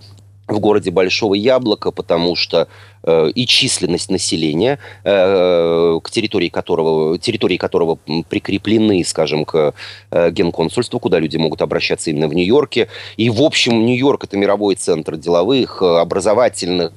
в 0.49 0.59
городе 0.59 0.91
Большого 0.91 1.35
Яблока, 1.35 1.91
потому 1.91 2.35
что 2.35 2.67
и 3.05 3.45
численность 3.45 4.09
населения, 4.09 4.79
э, 5.03 5.99
к 6.03 6.11
территории 6.11 6.49
которого, 6.49 7.17
территории 7.17 7.57
которого 7.57 7.97
прикреплены, 8.27 9.03
скажем, 9.05 9.45
к 9.45 9.73
э, 10.11 10.31
генконсульству, 10.31 10.99
куда 10.99 11.19
люди 11.19 11.37
могут 11.37 11.61
обращаться 11.61 12.09
именно 12.09 12.27
в 12.27 12.33
Нью-Йорке. 12.33 12.87
И, 13.17 13.29
в 13.29 13.41
общем, 13.41 13.85
Нью-Йорк– 13.85 14.23
это 14.25 14.37
мировой 14.37 14.75
центр 14.75 15.15
деловых, 15.15 15.81
образовательных, 15.81 16.91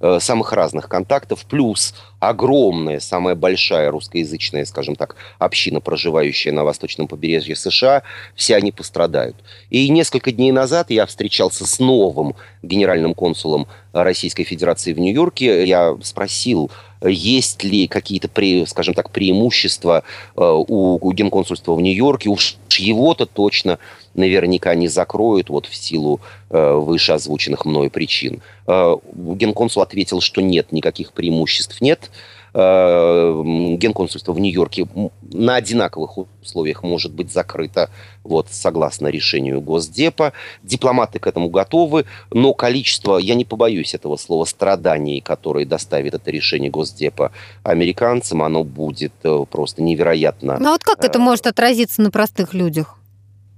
э, 0.00 0.18
самых 0.20 0.52
разных 0.52 0.88
контактов, 0.88 1.44
плюс 1.46 1.94
огромная, 2.22 3.00
самая 3.00 3.34
большая 3.34 3.90
русскоязычная, 3.90 4.64
скажем 4.64 4.94
так, 4.94 5.16
община, 5.40 5.80
проживающая 5.80 6.52
на 6.52 6.62
восточном 6.62 7.08
побережье 7.08 7.56
США, 7.56 8.04
все 8.36 8.54
они 8.54 8.70
пострадают. 8.70 9.34
И 9.70 9.88
несколько 9.88 10.30
дней 10.30 10.52
назад 10.52 10.90
я 10.90 11.06
встречался 11.06 11.66
с 11.66 11.80
новым 11.80 12.36
генеральным 12.62 13.14
консулом 13.14 13.66
Российской 13.92 14.44
Федерации 14.44 14.92
в 14.92 14.98
Нью-Йорке. 14.98 15.64
Я 15.64 15.96
спросил, 16.02 16.70
есть 17.04 17.64
ли 17.64 17.86
какие-то, 17.86 18.28
скажем 18.66 18.94
так, 18.94 19.10
преимущества 19.10 20.04
э, 20.36 20.40
у, 20.40 21.12
генконсульства 21.12 21.74
в 21.74 21.80
Нью-Йорке. 21.80 22.28
Уж 22.28 22.56
его-то 22.70 23.26
точно 23.26 23.78
наверняка 24.14 24.74
не 24.74 24.88
закроют 24.88 25.48
вот 25.48 25.66
в 25.66 25.74
силу 25.74 26.20
э, 26.50 26.74
выше 26.74 27.12
озвученных 27.12 27.64
мной 27.64 27.90
причин. 27.90 28.42
Э, 28.66 28.96
генконсул 29.14 29.82
ответил, 29.82 30.20
что 30.20 30.40
нет, 30.40 30.72
никаких 30.72 31.12
преимуществ 31.12 31.80
нет. 31.80 32.10
Генконсульство 32.54 34.32
в 34.32 34.40
Нью-Йорке 34.40 34.86
на 35.22 35.54
одинаковых 35.56 36.18
условиях 36.42 36.82
может 36.82 37.12
быть 37.12 37.32
закрыто, 37.32 37.88
вот, 38.24 38.48
согласно 38.50 39.08
решению 39.08 39.60
Госдепа. 39.60 40.32
Дипломаты 40.62 41.18
к 41.18 41.26
этому 41.26 41.48
готовы, 41.48 42.04
но 42.30 42.52
количество, 42.52 43.16
я 43.16 43.34
не 43.34 43.44
побоюсь 43.44 43.94
этого 43.94 44.16
слова, 44.16 44.44
страданий, 44.44 45.20
которые 45.20 45.66
доставит 45.66 46.14
это 46.14 46.30
решение 46.30 46.70
Госдепа 46.70 47.32
американцам, 47.62 48.42
оно 48.42 48.64
будет 48.64 49.14
э, 49.24 49.44
просто 49.50 49.82
невероятно. 49.82 50.58
Ну 50.60 50.68
а 50.68 50.72
вот 50.72 50.82
как 50.82 51.04
это 51.04 51.18
э, 51.18 51.22
может 51.22 51.46
отразиться 51.46 52.02
на 52.02 52.10
простых 52.10 52.52
людях? 52.52 52.98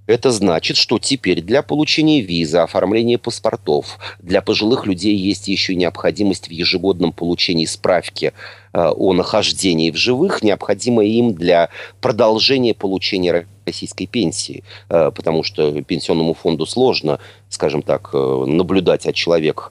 Это 0.06 0.30
значит, 0.30 0.76
что 0.76 0.98
теперь 0.98 1.40
для 1.40 1.62
получения 1.62 2.20
визы, 2.20 2.58
оформления 2.58 3.18
паспортов 3.18 3.98
для 4.18 4.42
пожилых 4.42 4.86
людей 4.86 5.16
есть 5.16 5.48
еще 5.48 5.74
необходимость 5.74 6.48
в 6.48 6.50
ежегодном 6.50 7.12
получении 7.12 7.64
справки 7.64 8.32
э, 8.72 8.78
о 8.78 9.12
нахождении 9.14 9.90
в 9.90 9.96
живых, 9.96 10.42
необходимое 10.42 11.06
им 11.06 11.34
для 11.34 11.70
продолжения 12.02 12.74
получения 12.74 13.46
российской 13.64 14.06
пенсии, 14.06 14.62
э, 14.90 15.10
потому 15.14 15.42
что 15.42 15.80
пенсионному 15.82 16.34
фонду 16.34 16.66
сложно, 16.66 17.18
скажем 17.48 17.80
так, 17.80 18.10
э, 18.12 18.44
наблюдать, 18.46 19.06
от 19.06 19.14
человека 19.14 19.70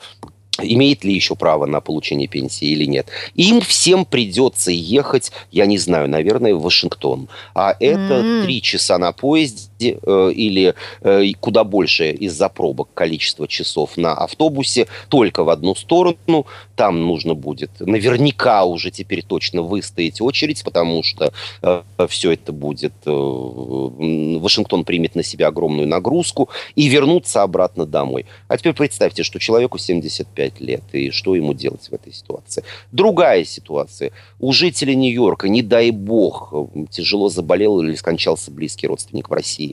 имеет 0.61 1.03
ли 1.03 1.13
еще 1.13 1.36
право 1.36 1.65
на 1.65 1.81
получение 1.81 2.27
пенсии 2.27 2.67
или 2.67 2.86
нет. 2.86 3.07
Им 3.36 3.61
всем 3.61 4.05
придется 4.05 4.71
ехать, 4.71 5.31
я 5.51 5.65
не 5.65 5.77
знаю, 5.77 6.07
наверное, 6.09 6.53
в 6.53 6.61
Вашингтон. 6.61 7.27
А 7.55 7.75
это 7.79 8.43
три 8.43 8.57
mm-hmm. 8.57 8.61
часа 8.61 8.97
на 8.97 9.11
поезде 9.11 9.72
или 9.91 10.75
э, 11.01 11.31
куда 11.39 11.63
больше 11.63 12.11
из-за 12.11 12.49
пробок 12.49 12.89
количество 12.93 13.47
часов 13.47 13.97
на 13.97 14.13
автобусе 14.13 14.88
только 15.09 15.43
в 15.43 15.49
одну 15.49 15.75
сторону. 15.75 16.45
Там 16.75 17.05
нужно 17.05 17.34
будет 17.34 17.71
наверняка 17.79 18.65
уже 18.65 18.91
теперь 18.91 19.23
точно 19.23 19.61
выстоять 19.61 20.21
очередь, 20.21 20.63
потому 20.63 21.03
что 21.03 21.34
э, 21.61 21.84
все 22.07 22.31
это 22.31 22.51
будет... 22.51 22.93
Э, 23.05 23.11
Вашингтон 23.13 24.86
примет 24.86 25.15
на 25.15 25.23
себя 25.23 25.47
огромную 25.47 25.88
нагрузку 25.88 26.49
и 26.75 26.88
вернуться 26.88 27.41
обратно 27.41 27.86
домой. 27.86 28.25
А 28.47 28.57
теперь 28.57 28.73
представьте, 28.73 29.23
что 29.23 29.39
человеку 29.39 29.77
75 29.77 30.53
5 30.53 30.61
лет, 30.61 30.84
и 30.93 31.11
что 31.11 31.36
ему 31.36 31.53
делать 31.53 31.88
в 31.89 31.93
этой 31.93 32.13
ситуации. 32.13 32.63
Другая 32.91 33.43
ситуация. 33.45 34.11
У 34.39 34.51
жителей 34.51 34.95
Нью-Йорка, 34.95 35.49
не 35.49 35.61
дай 35.61 35.91
бог, 35.91 36.53
тяжело 36.89 37.29
заболел 37.29 37.81
или 37.81 37.95
скончался 37.95 38.51
близкий 38.51 38.88
родственник 38.88 39.29
в 39.29 39.34
России 39.34 39.72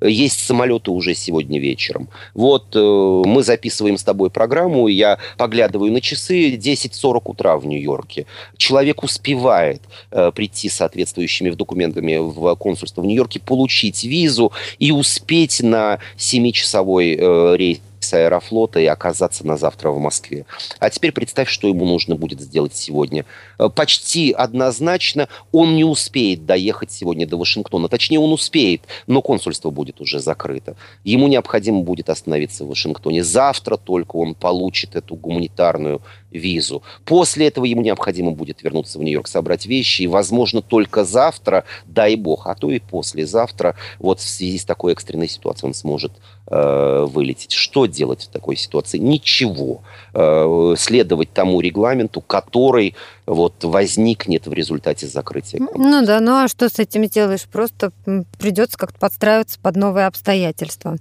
есть 0.00 0.44
самолеты 0.46 0.90
уже 0.90 1.14
сегодня 1.14 1.60
вечером. 1.60 2.08
Вот 2.34 2.74
э, 2.74 2.78
мы 2.80 3.42
записываем 3.42 3.98
с 3.98 4.04
тобой 4.04 4.30
программу, 4.30 4.88
я 4.88 5.18
поглядываю 5.36 5.92
на 5.92 6.00
часы, 6.00 6.54
10.40 6.54 7.20
утра 7.24 7.56
в 7.58 7.66
Нью-Йорке. 7.66 8.26
Человек 8.56 9.02
успевает 9.02 9.82
э, 10.10 10.32
прийти 10.34 10.68
с 10.68 10.76
соответствующими 10.76 11.50
документами 11.50 12.16
в 12.16 12.54
консульство 12.56 13.02
в 13.02 13.06
Нью-Йорке, 13.06 13.40
получить 13.40 14.04
визу 14.04 14.52
и 14.78 14.92
успеть 14.92 15.60
на 15.62 15.98
7-часовой 16.16 17.16
э, 17.18 17.56
рейс 17.56 17.80
с 18.10 18.14
аэрофлота 18.14 18.80
и 18.80 18.86
оказаться 18.86 19.46
на 19.46 19.56
завтра 19.56 19.90
в 19.90 19.98
Москве. 19.98 20.44
А 20.78 20.90
теперь 20.90 21.12
представь, 21.12 21.48
что 21.48 21.68
ему 21.68 21.86
нужно 21.86 22.16
будет 22.16 22.40
сделать 22.40 22.74
сегодня. 22.74 23.24
Э, 23.58 23.68
почти 23.68 24.32
однозначно 24.32 25.28
он 25.52 25.76
не 25.76 25.84
успеет 25.84 26.44
доехать 26.44 26.90
сегодня 26.90 27.26
до 27.26 27.36
Вашингтона. 27.36 27.88
Точнее, 27.88 28.18
он 28.18 28.32
успеет, 28.32 28.82
но 29.06 29.22
консульство 29.22 29.70
будет 29.70 30.00
уже 30.00 30.18
закрыто. 30.18 30.76
Ему 31.04 31.28
необходимо 31.28 31.82
будет 31.82 32.10
остановиться 32.10 32.64
в 32.64 32.68
Вашингтоне. 32.68 33.22
Завтра 33.22 33.76
только 33.76 34.16
он 34.16 34.34
получит 34.34 34.96
эту 34.96 35.14
гуманитарную 35.14 36.02
визу. 36.30 36.82
После 37.04 37.46
этого 37.48 37.64
ему 37.64 37.82
необходимо 37.82 38.32
будет 38.32 38.62
вернуться 38.62 38.98
в 38.98 39.02
Нью-Йорк, 39.02 39.28
собрать 39.28 39.66
вещи. 39.66 40.02
И, 40.02 40.06
возможно, 40.06 40.62
только 40.62 41.04
завтра, 41.04 41.64
дай 41.86 42.16
бог, 42.16 42.46
а 42.46 42.54
то 42.54 42.70
и 42.70 42.78
послезавтра, 42.78 43.76
вот 43.98 44.20
в 44.20 44.28
связи 44.28 44.58
с 44.58 44.64
такой 44.64 44.92
экстренной 44.92 45.28
ситуацией 45.28 45.68
он 45.68 45.74
сможет 45.74 46.12
э, 46.46 47.06
вылететь. 47.08 47.52
Что 47.52 47.86
делать 47.86 47.99
в 48.06 48.28
такой 48.28 48.56
ситуации? 48.56 48.98
Ничего. 48.98 49.82
Э, 50.14 50.74
следовать 50.76 51.32
тому 51.32 51.60
регламенту, 51.60 52.20
который 52.20 52.94
вот 53.26 53.64
возникнет 53.64 54.46
в 54.46 54.52
результате 54.52 55.06
закрытия. 55.06 55.60
Ну 55.74 56.04
да, 56.04 56.20
ну 56.20 56.44
а 56.44 56.48
что 56.48 56.68
с 56.68 56.78
этим 56.78 57.04
сделаешь? 57.04 57.44
Просто 57.44 57.92
придется 58.38 58.76
как-то 58.76 58.98
подстраиваться 58.98 59.58
под 59.60 59.76
новые 59.76 60.06
обстоятельства. 60.06 60.96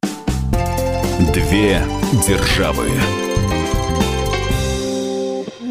Две 1.33 1.81
державы 2.27 2.89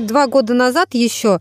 два 0.09 0.27
года 0.27 0.55
назад 0.55 0.95
еще 0.95 1.41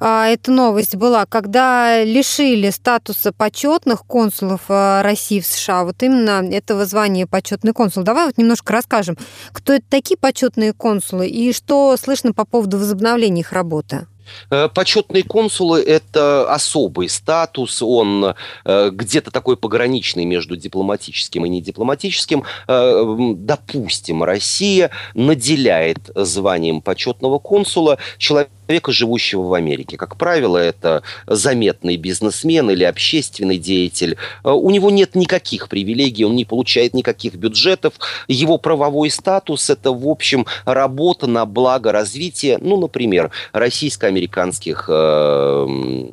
а, 0.00 0.26
эта 0.26 0.50
новость 0.50 0.96
была, 0.96 1.26
когда 1.26 2.02
лишили 2.02 2.70
статуса 2.70 3.32
почетных 3.32 4.04
консулов 4.04 4.62
а, 4.68 5.02
России 5.02 5.38
в 5.40 5.46
США, 5.46 5.84
вот 5.84 6.02
именно 6.02 6.44
этого 6.50 6.86
звания 6.86 7.26
почетный 7.26 7.72
консул. 7.72 8.02
Давай 8.02 8.26
вот 8.26 8.38
немножко 8.38 8.72
расскажем, 8.72 9.16
кто 9.52 9.74
это 9.74 9.84
такие 9.88 10.16
почетные 10.16 10.72
консулы 10.72 11.28
и 11.28 11.52
что 11.52 11.96
слышно 11.96 12.32
по 12.32 12.44
поводу 12.44 12.78
возобновления 12.78 13.42
их 13.42 13.52
работы. 13.52 14.06
Э, 14.50 14.68
почетные 14.72 15.22
консулы– 15.22 15.82
это 15.86 16.52
особый 16.52 17.08
статус, 17.08 17.82
он 17.82 18.34
э, 18.64 18.90
где-то 18.90 19.30
такой 19.30 19.56
пограничный 19.56 20.24
между 20.24 20.56
дипломатическим 20.56 21.46
и 21.46 21.48
недипломатическим. 21.48 22.44
Э, 22.66 23.16
допустим, 23.36 24.22
Россия 24.22 24.90
наделяет 25.14 26.10
званием 26.14 26.80
почетного 26.80 27.38
консула 27.38 27.98
человека, 28.18 28.50
человека, 28.68 28.92
живущего 28.92 29.42
в 29.42 29.54
Америке. 29.54 29.96
Как 29.96 30.16
правило, 30.16 30.58
это 30.58 31.02
заметный 31.26 31.96
бизнесмен 31.96 32.70
или 32.70 32.84
общественный 32.84 33.58
деятель. 33.58 34.16
У 34.44 34.70
него 34.70 34.90
нет 34.90 35.14
никаких 35.14 35.68
привилегий, 35.68 36.24
он 36.24 36.36
не 36.36 36.44
получает 36.44 36.92
никаких 36.92 37.34
бюджетов. 37.34 37.94
Его 38.28 38.58
правовой 38.58 39.10
статус– 39.10 39.70
это, 39.70 39.92
в 39.92 40.06
общем, 40.06 40.46
работа 40.66 41.26
на 41.26 41.46
благо 41.46 41.92
развития, 41.92 42.58
ну, 42.60 42.78
например, 42.78 43.30
российско-американских 43.52 44.84
э, 44.88 46.08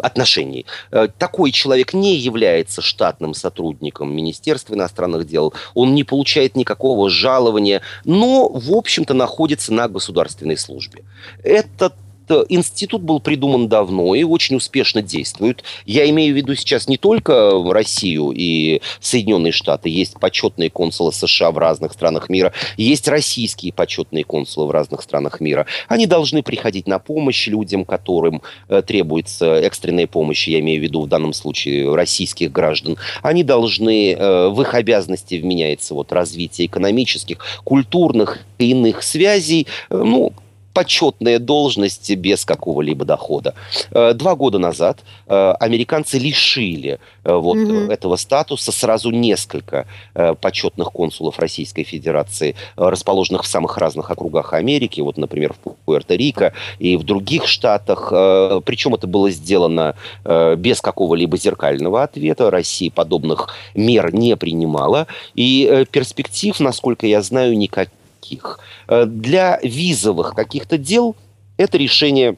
отношений. 0.00 0.66
Э, 0.90 1.08
такой 1.18 1.52
человек 1.52 1.94
не 1.94 2.16
является 2.16 2.82
штатным 2.82 3.34
сотрудником 3.34 4.14
Министерства 4.14 4.74
иностранных 4.74 5.26
дел, 5.26 5.54
он 5.74 5.94
не 5.94 6.04
получает 6.04 6.56
никакого 6.56 7.10
жалования, 7.10 7.82
но, 8.04 8.48
в 8.48 8.72
общем-то, 8.72 9.14
находится 9.14 9.72
на 9.72 9.88
государственной 9.88 10.56
службе. 10.56 11.04
Этот 11.42 11.94
Э, 11.94 12.07
институт 12.48 13.02
был 13.02 13.20
придуман 13.20 13.68
давно 13.68 14.14
и 14.14 14.22
очень 14.22 14.56
успешно 14.56 15.02
действует. 15.02 15.64
Я 15.86 16.08
имею 16.10 16.34
в 16.34 16.36
виду 16.36 16.54
сейчас 16.54 16.88
не 16.88 16.96
только 16.96 17.50
Россию 17.70 18.32
и 18.34 18.80
Соединенные 19.00 19.52
Штаты. 19.52 19.88
Есть 19.88 20.18
почетные 20.20 20.70
консулы 20.70 21.12
США 21.12 21.50
в 21.50 21.58
разных 21.58 21.92
странах 21.92 22.28
мира. 22.28 22.52
Есть 22.76 23.08
российские 23.08 23.72
почетные 23.72 24.24
консулы 24.24 24.66
в 24.66 24.70
разных 24.70 25.02
странах 25.02 25.40
мира. 25.40 25.66
Они 25.88 26.06
должны 26.06 26.42
приходить 26.42 26.86
на 26.86 26.98
помощь 26.98 27.46
людям, 27.48 27.84
которым 27.84 28.42
э, 28.68 28.82
требуется 28.82 29.56
экстренная 29.56 30.06
помощь. 30.06 30.48
Я 30.48 30.60
имею 30.60 30.80
в 30.80 30.82
виду 30.82 31.02
в 31.02 31.08
данном 31.08 31.32
случае 31.32 31.94
российских 31.94 32.52
граждан. 32.52 32.96
Они 33.22 33.42
должны, 33.42 34.12
э, 34.12 34.48
в 34.48 34.60
их 34.62 34.74
обязанности 34.74 35.36
вменяется 35.36 35.94
вот 35.94 36.12
развитие 36.12 36.66
экономических, 36.66 37.38
культурных 37.64 38.40
и 38.58 38.70
иных 38.70 39.02
связей. 39.02 39.66
Э, 39.90 40.02
ну, 40.04 40.32
почетная 40.78 41.40
должность 41.40 42.14
без 42.14 42.44
какого-либо 42.44 43.04
дохода. 43.04 43.54
Э, 43.90 44.12
два 44.14 44.36
года 44.36 44.60
назад 44.60 45.00
э, 45.26 45.54
американцы 45.58 46.18
лишили 46.18 47.00
э, 47.24 47.34
вот 47.34 47.56
mm-hmm. 47.56 47.92
этого 47.92 48.14
статуса 48.14 48.70
сразу 48.70 49.10
несколько 49.10 49.86
почетных 50.40 50.92
консулов 50.92 51.38
Российской 51.38 51.82
Федерации, 51.82 52.54
расположенных 52.76 53.42
в 53.42 53.46
самых 53.46 53.78
разных 53.78 54.10
округах 54.10 54.52
Америки, 54.52 55.00
вот, 55.00 55.16
например, 55.16 55.54
в 55.54 55.90
Пуэрто-Рико 55.90 56.52
и 56.78 56.96
в 56.96 57.02
других 57.02 57.46
штатах. 57.46 58.10
Причем 58.64 58.94
это 58.94 59.06
было 59.06 59.30
сделано 59.30 59.94
без 60.56 60.80
какого-либо 60.80 61.36
зеркального 61.36 62.02
ответа. 62.02 62.50
Россия 62.50 62.90
подобных 62.90 63.54
мер 63.74 64.14
не 64.14 64.36
принимала. 64.36 65.06
И 65.34 65.86
перспектив, 65.90 66.58
насколько 66.60 67.06
я 67.06 67.22
знаю, 67.22 67.56
никаких 67.56 67.97
таких. 68.20 68.60
Э, 68.88 69.04
для 69.06 69.58
визовых 69.62 70.34
каких-то 70.34 70.78
дел 70.78 71.16
это 71.56 71.78
решение 71.78 72.36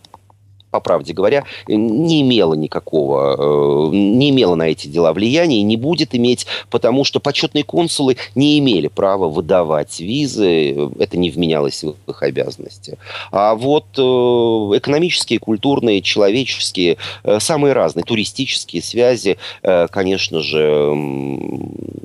по 0.70 0.80
правде 0.80 1.12
говоря, 1.12 1.44
не 1.66 2.22
имела 2.22 2.54
никакого, 2.54 3.90
э, 3.90 3.94
не 3.94 4.30
имела 4.30 4.54
на 4.54 4.68
эти 4.68 4.86
дела 4.86 5.12
влияния 5.12 5.58
и 5.58 5.62
не 5.62 5.76
будет 5.76 6.14
иметь, 6.14 6.46
потому 6.70 7.04
что 7.04 7.20
почетные 7.20 7.64
консулы 7.64 8.16
не 8.34 8.58
имели 8.58 8.86
права 8.88 9.28
выдавать 9.28 10.00
визы, 10.00 10.90
это 10.98 11.16
не 11.16 11.30
вменялось 11.30 11.82
в 11.82 12.10
их 12.10 12.22
обязанности. 12.22 12.98
А 13.32 13.54
вот 13.54 13.86
э, 13.96 14.00
экономические, 14.00 15.38
культурные, 15.38 16.02
человеческие, 16.02 16.98
э, 17.24 17.40
самые 17.40 17.72
разные, 17.72 18.04
туристические 18.04 18.82
связи, 18.82 19.36
конечно 19.62 20.40
же, 20.40 20.94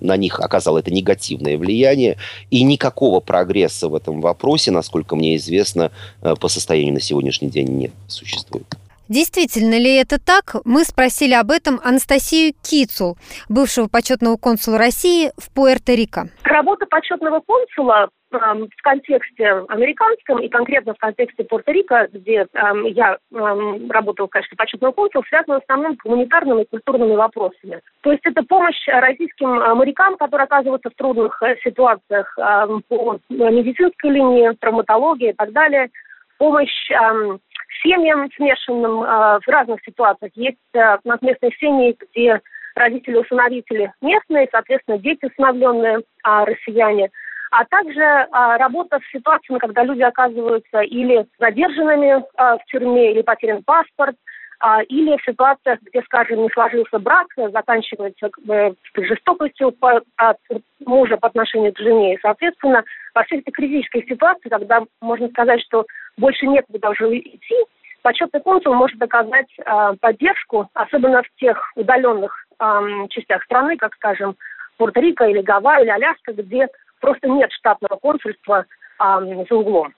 на 0.01 0.17
них 0.17 0.39
оказало 0.39 0.79
это 0.79 0.91
негативное 0.91 1.57
влияние, 1.57 2.17
и 2.51 2.63
никакого 2.63 3.19
прогресса 3.19 3.87
в 3.87 3.95
этом 3.95 4.21
вопросе, 4.21 4.71
насколько 4.71 5.15
мне 5.15 5.35
известно, 5.35 5.91
по 6.21 6.47
состоянию 6.47 6.93
на 6.93 7.01
сегодняшний 7.01 7.49
день 7.49 7.67
не 7.69 7.91
существует 8.07 8.54
существует. 8.55 8.65
Действительно 9.07 9.77
ли 9.77 9.97
это 9.97 10.17
так? 10.17 10.55
Мы 10.65 10.83
спросили 10.83 11.33
об 11.33 11.51
этом 11.51 11.79
Анастасию 11.83 12.53
Кицул, 12.63 13.17
бывшего 13.49 13.87
почетного 13.87 14.35
консула 14.35 14.79
России 14.79 15.29
в 15.37 15.53
Пуэрто-Рико. 15.53 16.29
Работа 16.43 16.87
почетного 16.87 17.39
консула 17.45 18.09
эм, 18.31 18.67
в 18.67 18.81
контексте 18.81 19.63
американском 19.69 20.39
и 20.39 20.49
конкретно 20.49 20.95
в 20.95 20.97
контексте 20.97 21.43
Пуэрто-Рико, 21.43 22.09
где 22.13 22.47
э, 22.51 22.89
я 22.95 23.19
э, 23.31 23.87
работал 23.89 24.25
в 24.25 24.31
качестве 24.31 24.57
почетного 24.57 24.91
консула, 24.91 25.23
связана 25.29 25.59
в 25.59 25.63
основном 25.63 25.93
с 25.93 26.03
гуманитарными 26.03 26.63
и 26.63 26.67
культурными 26.67 27.13
вопросами. 27.15 27.81
То 28.01 28.11
есть 28.11 28.25
это 28.25 28.41
помощь 28.41 28.87
российским 28.87 29.49
морякам, 29.77 30.17
которые 30.17 30.45
оказываются 30.45 30.89
в 30.89 30.95
трудных 30.95 31.43
э, 31.43 31.57
ситуациях 31.63 32.35
э, 32.39 32.67
по 32.87 33.19
медицинской 33.29 34.09
линии, 34.09 34.51
травматологии 34.59 35.29
и 35.29 35.33
так 35.33 35.51
далее, 35.51 35.91
помощь 36.37 36.91
э, 36.91 37.37
семьям 37.85 38.29
смешанным 38.35 39.03
э, 39.03 39.39
в 39.45 39.47
разных 39.47 39.79
ситуациях. 39.85 40.31
Есть 40.35 40.57
э, 40.73 40.97
у 41.03 41.07
нас 41.07 41.21
местные 41.21 41.51
семьи, 41.59 41.95
где 42.11 42.41
родители-усыновители 42.75 43.93
местные, 44.01 44.49
соответственно, 44.51 44.97
дети 44.97 45.25
усыновленные, 45.25 45.99
э, 45.99 46.43
россияне. 46.43 47.09
А 47.51 47.63
также 47.65 48.01
э, 48.01 48.27
работа 48.57 48.99
с 48.99 49.11
ситуациями, 49.11 49.59
когда 49.59 49.83
люди 49.83 50.01
оказываются 50.01 50.81
или 50.81 51.25
задержанными 51.39 52.17
э, 52.17 52.21
в 52.37 52.59
тюрьме, 52.71 53.11
или 53.11 53.21
потерян 53.21 53.63
паспорт, 53.63 54.15
э, 54.63 54.83
или 54.89 55.15
в 55.17 55.23
ситуациях, 55.23 55.79
где, 55.83 56.01
скажем, 56.01 56.41
не 56.41 56.49
сложился 56.49 56.99
брак, 56.99 57.27
заканчивается 57.37 58.29
э, 58.49 58.71
жестокостью 58.97 59.71
по, 59.71 60.01
от 60.17 60.37
мужа 60.85 61.17
по 61.17 61.27
отношению 61.27 61.73
к 61.73 61.79
жене. 61.79 62.15
И, 62.15 62.19
соответственно, 62.21 62.83
во 63.13 63.23
всех 63.23 63.41
этих 63.41 63.53
критических 63.53 64.05
ситуациях, 64.05 64.51
когда 64.51 64.81
можно 64.99 65.29
сказать, 65.29 65.61
что 65.61 65.85
больше 66.17 66.47
нет 66.47 66.65
куда 66.71 66.89
уже 66.89 67.17
идти, 67.17 67.55
почетный 68.01 68.41
консул 68.41 68.73
может 68.73 69.01
оказать 69.01 69.49
э, 69.57 69.93
поддержку, 69.99 70.69
особенно 70.73 71.23
в 71.23 71.39
тех 71.39 71.71
удаленных 71.75 72.45
э, 72.59 72.63
частях 73.09 73.43
страны, 73.43 73.77
как, 73.77 73.95
скажем, 73.95 74.35
Пуэрто-Рико 74.77 75.29
или 75.29 75.41
Гавайи 75.41 75.83
или 75.83 75.89
Аляска, 75.89 76.33
где 76.33 76.67
просто 77.01 77.27
нет 77.27 77.51
штатного 77.51 77.97
консульства 77.97 78.65
э, 78.99 79.45
за 79.49 79.55
углом. 79.55 79.93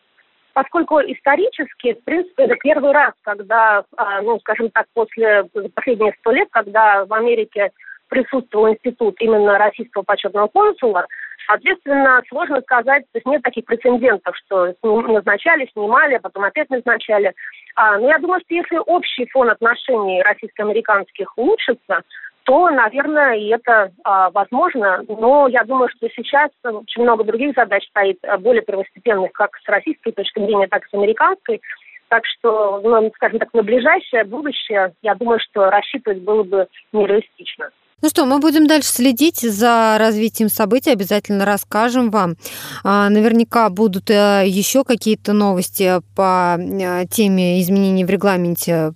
Поскольку 0.53 0.99
исторически, 1.01 1.93
в 1.93 2.03
принципе, 2.03 2.45
это 2.45 2.55
первый 2.55 2.91
раз, 2.91 3.13
когда, 3.23 3.83
э, 3.97 4.21
ну, 4.23 4.39
скажем 4.39 4.71
так, 4.71 4.85
после 4.93 5.43
последних 5.75 6.15
сто 6.19 6.31
лет, 6.31 6.47
когда 6.51 7.05
в 7.05 7.13
Америке 7.13 7.71
присутствовал 8.07 8.69
институт 8.69 9.15
именно 9.19 9.57
российского 9.57 10.03
почетного 10.03 10.47
консула, 10.47 11.05
Соответственно, 11.47 12.21
сложно 12.27 12.61
сказать, 12.61 13.03
то 13.11 13.17
есть 13.17 13.25
нет 13.25 13.41
таких 13.41 13.63
прецедентов, 13.65 14.35
что 14.45 14.73
назначали, 14.83 15.69
снимали, 15.71 16.15
а 16.15 16.19
потом 16.19 16.43
опять 16.43 16.69
назначали. 16.69 17.33
А, 17.75 17.97
но 17.97 18.09
я 18.09 18.17
думаю, 18.17 18.41
что 18.41 18.53
если 18.53 18.77
общий 18.77 19.25
фон 19.31 19.49
отношений 19.49 20.21
российско-американских 20.23 21.37
улучшится, 21.37 22.01
то, 22.43 22.69
наверное, 22.69 23.35
и 23.35 23.47
это 23.47 23.91
а, 24.03 24.29
возможно. 24.31 25.03
Но 25.07 25.47
я 25.47 25.63
думаю, 25.63 25.89
что 25.89 26.09
сейчас 26.09 26.49
очень 26.63 27.03
много 27.03 27.23
других 27.23 27.55
задач 27.55 27.87
стоит, 27.89 28.17
а, 28.23 28.37
более 28.37 28.61
первостепенных, 28.61 29.31
как 29.31 29.55
с 29.57 29.67
российской 29.69 30.11
точки 30.11 30.39
зрения, 30.39 30.67
так 30.67 30.85
и 30.85 30.89
с 30.89 30.93
американской. 30.93 31.61
Так 32.09 32.25
что, 32.25 32.81
ну, 32.83 33.11
скажем 33.15 33.39
так, 33.39 33.53
на 33.53 33.63
ближайшее 33.63 34.25
будущее, 34.25 34.93
я 35.01 35.15
думаю, 35.15 35.39
что 35.39 35.69
рассчитывать 35.69 36.21
было 36.21 36.43
бы 36.43 36.67
нереалистично. 36.91 37.71
Ну 38.03 38.09
что, 38.09 38.27
мы 38.27 38.37
будем 38.37 38.67
дальше 38.67 38.89
следить 38.89 39.39
за 39.39 39.95
развитием 39.97 40.49
событий, 40.49 40.91
обязательно 40.91 41.45
расскажем 41.45 42.11
вам. 42.11 42.35
А, 42.83 43.09
наверняка 43.09 43.71
будут 43.71 44.11
э, 44.11 44.43
еще 44.45 44.83
какие-то 44.83 45.33
новости 45.33 45.99
по 46.13 46.59
э, 46.59 47.07
теме 47.09 47.59
изменений 47.59 48.05
в 48.05 48.09
регламенте 48.11 48.93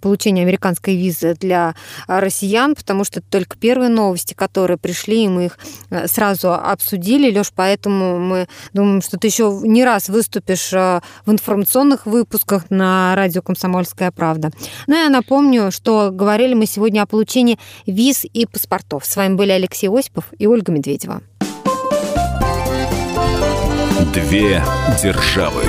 получения 0.00 0.42
американской 0.42 0.94
визы 0.94 1.34
для 1.34 1.74
россиян, 2.06 2.76
потому 2.76 3.02
что 3.02 3.18
это 3.18 3.28
только 3.28 3.58
первые 3.58 3.88
новости, 3.88 4.34
которые 4.34 4.78
пришли, 4.78 5.24
и 5.24 5.28
мы 5.28 5.46
их 5.46 5.58
э, 5.90 6.06
сразу 6.06 6.52
обсудили. 6.52 7.36
Леш, 7.36 7.50
поэтому 7.52 8.20
мы 8.20 8.46
думаем, 8.72 9.02
что 9.02 9.18
ты 9.18 9.26
еще 9.26 9.50
не 9.64 9.84
раз 9.84 10.08
выступишь 10.08 10.70
в 10.70 11.02
информационных 11.26 12.06
выпусках 12.06 12.70
на 12.70 13.16
радио 13.16 13.42
«Комсомольская 13.42 14.12
правда». 14.12 14.52
Ну, 14.86 14.94
я 14.94 15.08
напомню, 15.08 15.72
что 15.72 16.10
говорили 16.12 16.54
мы 16.54 16.66
сегодня 16.66 17.02
о 17.02 17.06
получении 17.06 17.58
виз 17.84 18.24
и 18.44 18.46
паспортов. 18.46 19.04
С 19.04 19.16
вами 19.16 19.34
были 19.34 19.50
Алексей 19.50 19.88
Осипов 19.88 20.26
и 20.38 20.46
Ольга 20.46 20.72
Медведева. 20.72 21.22
Две 24.14 24.62
державы. 25.02 25.64